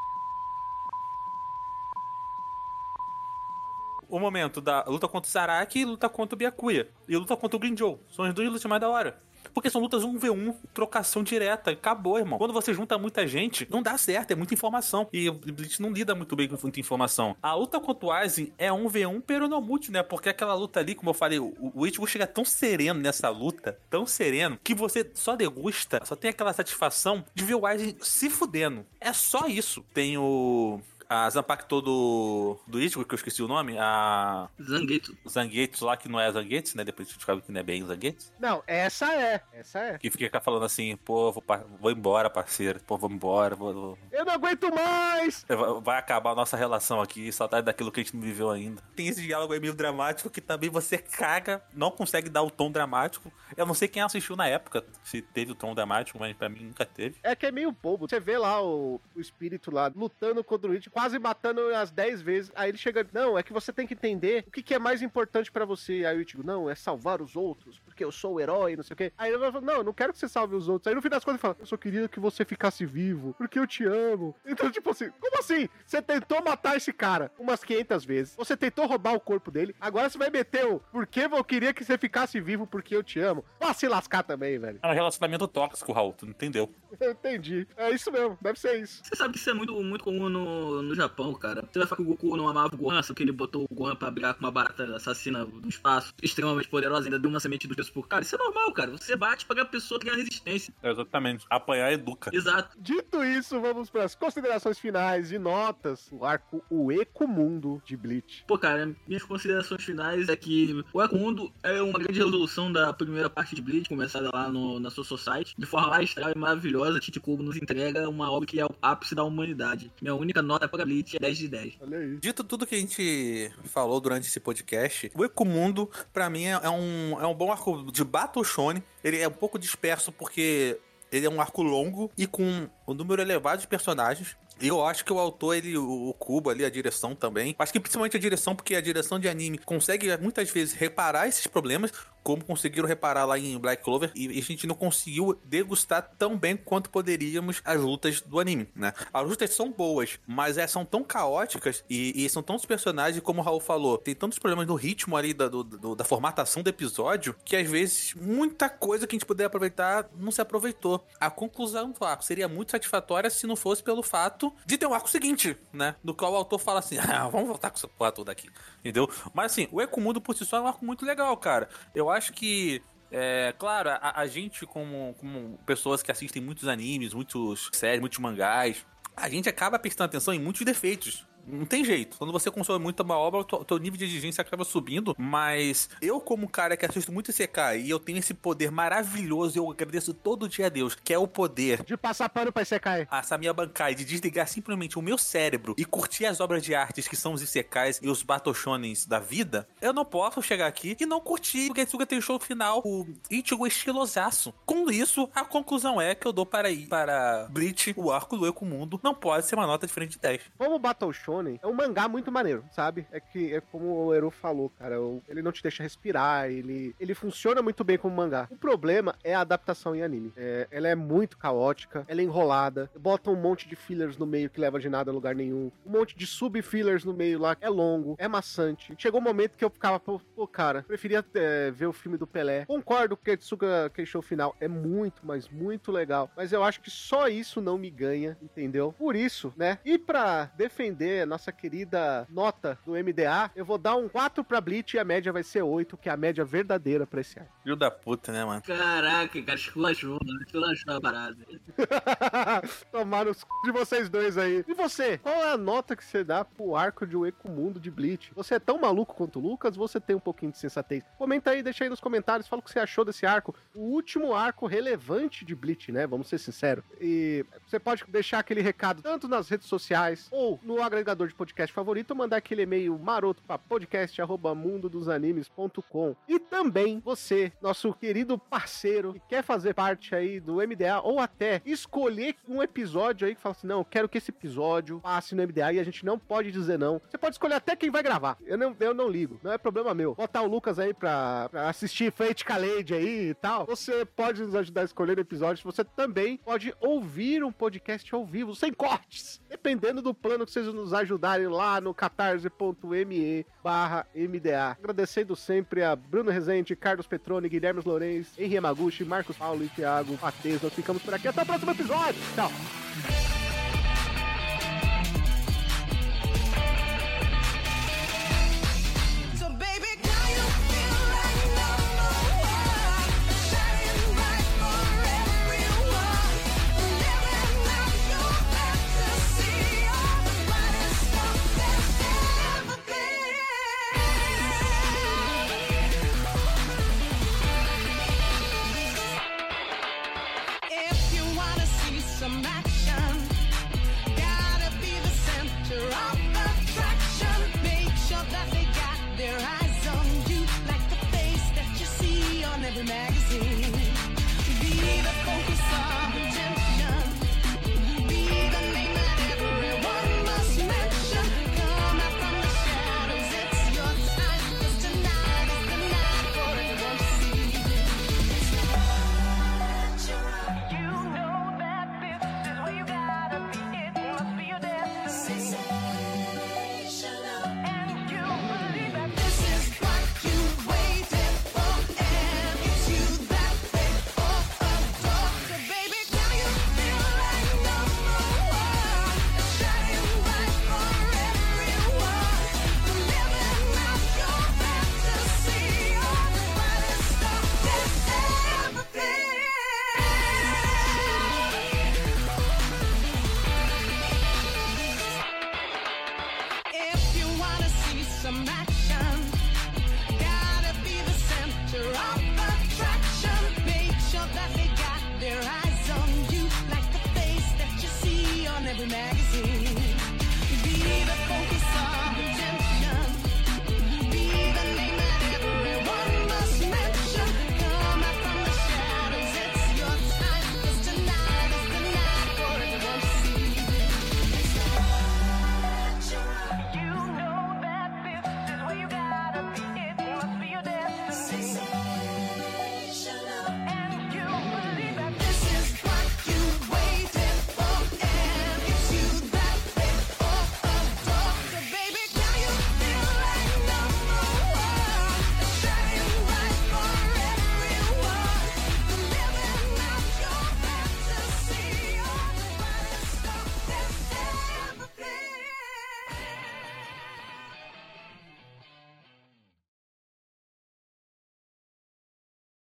[4.12, 6.86] O momento da luta contra o Zaraki e luta contra o Byakuya.
[7.08, 7.74] E luta contra o Green.
[7.74, 9.18] São as duas lutas mais da hora.
[9.54, 11.70] Porque são lutas 1v1, trocação direta.
[11.70, 12.38] Acabou, irmão.
[12.38, 15.08] Quando você junta muita gente, não dá certo, é muita informação.
[15.14, 17.34] E o Bleach não lida muito bem com muita informação.
[17.42, 20.02] A luta contra o Aizen é 1v1, pero não mútil, né?
[20.02, 23.78] Porque aquela luta ali, como eu falei, o, o Ichigo chega tão sereno nessa luta,
[23.88, 28.28] tão sereno, que você só degusta, só tem aquela satisfação de ver o Aizen se
[28.28, 28.84] fudendo.
[29.00, 29.82] É só isso.
[29.94, 30.80] Tem o...
[31.14, 35.14] A Zanpakuto do, do Ichigo, que eu esqueci o nome, a Zangetsu.
[35.28, 36.84] Zangetsu lá, que não é Zangetsu, né?
[36.84, 38.32] Depois a gente descobre que não é bem Zangetsu.
[38.40, 39.42] Não, essa é.
[39.52, 39.98] Essa é.
[39.98, 41.44] Que fica falando assim, pô, vou,
[41.78, 42.80] vou embora, parceiro.
[42.86, 45.44] Pô, vou embora, vou, vou- Eu não aguento mais!
[45.46, 48.80] vai- Vai acabar a nossa relação aqui, saudade daquilo que a gente não viveu ainda.
[48.96, 52.70] Tem esse diálogo aí meio dramático que também você caga, não consegue dar o tom
[52.70, 53.30] dramático.
[53.54, 56.64] Eu não sei quem assistiu na época, se teve o tom dramático, mas pra mim
[56.64, 57.16] nunca teve.
[57.22, 58.08] É que é meio bobo.
[58.08, 62.22] Você vê lá o, o espírito lá lutando contra o Ichigo, quase matando as 10
[62.22, 62.52] vezes.
[62.54, 65.02] Aí ele chega, não, é que você tem que entender o que, que é mais
[65.02, 66.04] importante pra você.
[66.06, 68.94] Aí o Ichigo, não, é salvar os outros, porque eu sou o herói, não sei
[68.94, 69.12] o quê.
[69.18, 70.86] Aí ele vai falar, não, eu não quero que você salve os outros.
[70.86, 73.58] Aí no fim das contas ele fala, eu só queria que você ficasse vivo, porque
[73.58, 74.34] eu te amo.
[74.52, 75.66] Então, tipo assim, como assim?
[75.86, 80.10] Você tentou matar esse cara umas 500 vezes, você tentou roubar o corpo dele, agora
[80.10, 83.42] você vai meter o, porque eu queria que você ficasse vivo, porque eu te amo.
[83.58, 84.78] Vá se lascar também, velho.
[84.82, 86.70] É um relacionamento tóxico, Raul, tu não entendeu?
[87.00, 87.66] Eu entendi.
[87.76, 89.00] É isso mesmo, deve ser isso.
[89.02, 91.96] Você sabe que isso é muito, muito comum no, no Japão, cara, você vai falar
[91.96, 94.34] que o Goku não amava o Gohan, só que ele botou o Gohan pra brigar
[94.34, 98.08] com uma barata assassina do espaço, extremamente poderosa, ainda deu uma semente do Deus por
[98.08, 98.22] cara.
[98.22, 98.90] Isso é normal, cara.
[98.92, 100.72] Você bate pra que a pessoa tenha resistência.
[100.82, 101.44] Exatamente.
[101.50, 102.30] Apanhar educa.
[102.32, 102.76] Exato.
[102.78, 106.08] Dito isso, vamos para as considerações finais e notas.
[106.10, 108.44] O arco O Ecomundo de Bleach.
[108.46, 113.28] Pô, cara, minhas considerações finais é que o Ecomundo é uma grande resolução da primeira
[113.28, 117.00] parte de Bleach, começada lá no, na sua Society, de forma magistral e maravilhosa.
[117.00, 119.92] Tite Kubo nos entrega uma obra que é o ápice da humanidade.
[120.00, 121.74] Minha única nota para Bleach é 10 de 10.
[121.82, 122.16] Olha aí.
[122.16, 127.20] Dito tudo que a gente falou durante esse podcast, o Ecomundo, pra mim, é um,
[127.20, 128.82] é um bom arco de Battle Shonen.
[129.04, 130.80] Ele é um pouco disperso porque
[131.12, 134.34] ele é um arco longo e com um número elevado de personagens.
[134.60, 137.54] E eu acho que o autor, ele, o o Kubo ali, a direção também.
[137.58, 141.46] Acho que principalmente a direção, porque a direção de anime consegue muitas vezes reparar esses
[141.46, 141.92] problemas,
[142.22, 146.56] como conseguiram reparar lá em Black Clover, e a gente não conseguiu degustar tão bem
[146.56, 148.92] quanto poderíamos as lutas do anime, né?
[149.12, 153.40] As lutas são boas, mas elas são tão caóticas e, e são tantos personagens, como
[153.40, 156.68] o Raul falou, tem tantos problemas no ritmo ali da, do- do- da formatação do
[156.68, 161.06] episódio, que às vezes muita coisa que a gente poderia aproveitar não se aproveitou.
[161.20, 164.94] A conclusão do arco seria muito satisfatória se não fosse pelo fato de ter um
[164.94, 165.94] arco seguinte, né?
[166.02, 168.48] Do qual o autor fala assim: ah, vamos voltar com essa porra toda aqui,
[168.80, 169.08] entendeu?
[169.34, 171.68] Mas assim, o Ecomundo por si só é um arco muito legal, cara.
[171.94, 172.82] Eu acho que.
[173.10, 178.18] É, claro, a, a gente, como, como pessoas que assistem muitos animes, muitos séries, muitos
[178.18, 181.26] mangás, a gente acaba prestando atenção em muitos defeitos.
[181.46, 182.16] Não tem jeito.
[182.18, 185.14] Quando você consome muito uma obra, o teu- nível de exigência acaba subindo.
[185.18, 189.70] Mas eu, como cara que assisto muito CK e eu tenho esse poder maravilhoso, eu
[189.70, 193.06] agradeço todo dia a Deus, que é o poder De passar pano pra Isekai.
[193.10, 197.08] a Samia Bankai de desligar simplesmente o meu cérebro e curtir as obras de artes
[197.08, 200.96] que são os Isekais e os Battle Shonens da vida, eu não posso chegar aqui
[201.00, 204.54] e não curtir o Getsuga tem show final, o Ichigo estilosaço.
[204.64, 208.46] Com isso, a conclusão é que eu dou para ir para Bleach, o arco do
[208.46, 210.40] Ecomundo, não pode ser uma nota diferente de 10.
[210.58, 213.06] Como Battle Shonen, é um mangá muito maneiro, sabe?
[213.10, 216.94] É que é como o Eru falou, cara, o- ele não te deixa respirar, ele,
[217.00, 218.46] ele funciona muito bem como mangá.
[218.50, 220.32] O problema é a adaptação em anime.
[220.36, 224.50] É, ela é muito caótica, ela é enrolada, bota um monte de fillers no meio
[224.50, 227.68] que leva de nada a lugar nenhum, um monte de sub-fillers no meio lá, é
[227.68, 228.94] longo, é maçante.
[228.98, 232.66] Chegou um momento que eu ficava, pô, cara, preferia é, ver o filme do Pelé.
[232.66, 237.28] Concordo que Ketsuga Keishou final é muito, mas muito legal, mas eu acho que só
[237.28, 238.92] isso não me ganha, entendeu?
[238.98, 239.78] Por isso, né?
[239.84, 244.60] E pra defender a nossa querida nota do MDA, eu vou dar um 4 pra
[244.60, 247.48] Bleach e a média vai ser 8, que é a média verdadeira pra esse ano.
[247.62, 248.62] Filho da puta, né, mano?
[248.62, 250.42] Caraca, cara, esculachou, mano.
[250.42, 251.36] Esculachou a parada.
[252.90, 253.46] Tomar os c...
[253.64, 254.64] de vocês dois aí.
[254.66, 255.18] E você?
[255.18, 258.32] Qual é a nota que você dá pro arco de O Ecomundo de Bleach?
[258.34, 259.76] Você é tão maluco quanto o Lucas?
[259.76, 261.04] Você tem um pouquinho de sensatez?
[261.16, 263.54] Comenta aí, deixa aí nos comentários, fala o que você achou desse arco.
[263.74, 266.06] O último arco relevante de Bleach, né?
[266.06, 266.84] Vamos ser sinceros.
[267.00, 271.70] E você pode deixar aquele recado tanto nas redes sociais ou no agregador de podcast
[271.72, 276.16] favorito, mandar aquele e-mail maroto para podcast@mundodosanimes.com.
[276.26, 281.60] E também você, nosso querido parceiro que quer fazer parte aí do MDA ou até
[281.64, 285.72] escolher um episódio aí que fala assim: "Não, quero que esse episódio passe no MDA"
[285.72, 287.00] e a gente não pode dizer não.
[287.08, 288.38] Você pode escolher até quem vai gravar.
[288.44, 290.14] Eu não, eu não ligo, não é problema meu.
[290.14, 293.66] Botar o Lucas aí pra, pra assistir Fate Khaled aí e tal.
[293.66, 295.64] Você pode nos ajudar a escolher episódios.
[295.64, 299.40] Você também pode ouvir um podcast ao vivo, sem cortes.
[299.48, 304.76] Dependendo do plano que vocês nos ajudarem lá no catarse.me barra MDA.
[304.78, 310.16] Agradecendo sempre a Bruno Rezende, Carlos Petroni, Guilherme Lourenço, Henri Yamaguchi, Marcos Paulo e Thiago
[310.18, 310.62] Patês.
[310.62, 311.28] Nós ficamos por aqui.
[311.28, 312.20] Até o próximo episódio.
[312.34, 313.31] Tchau.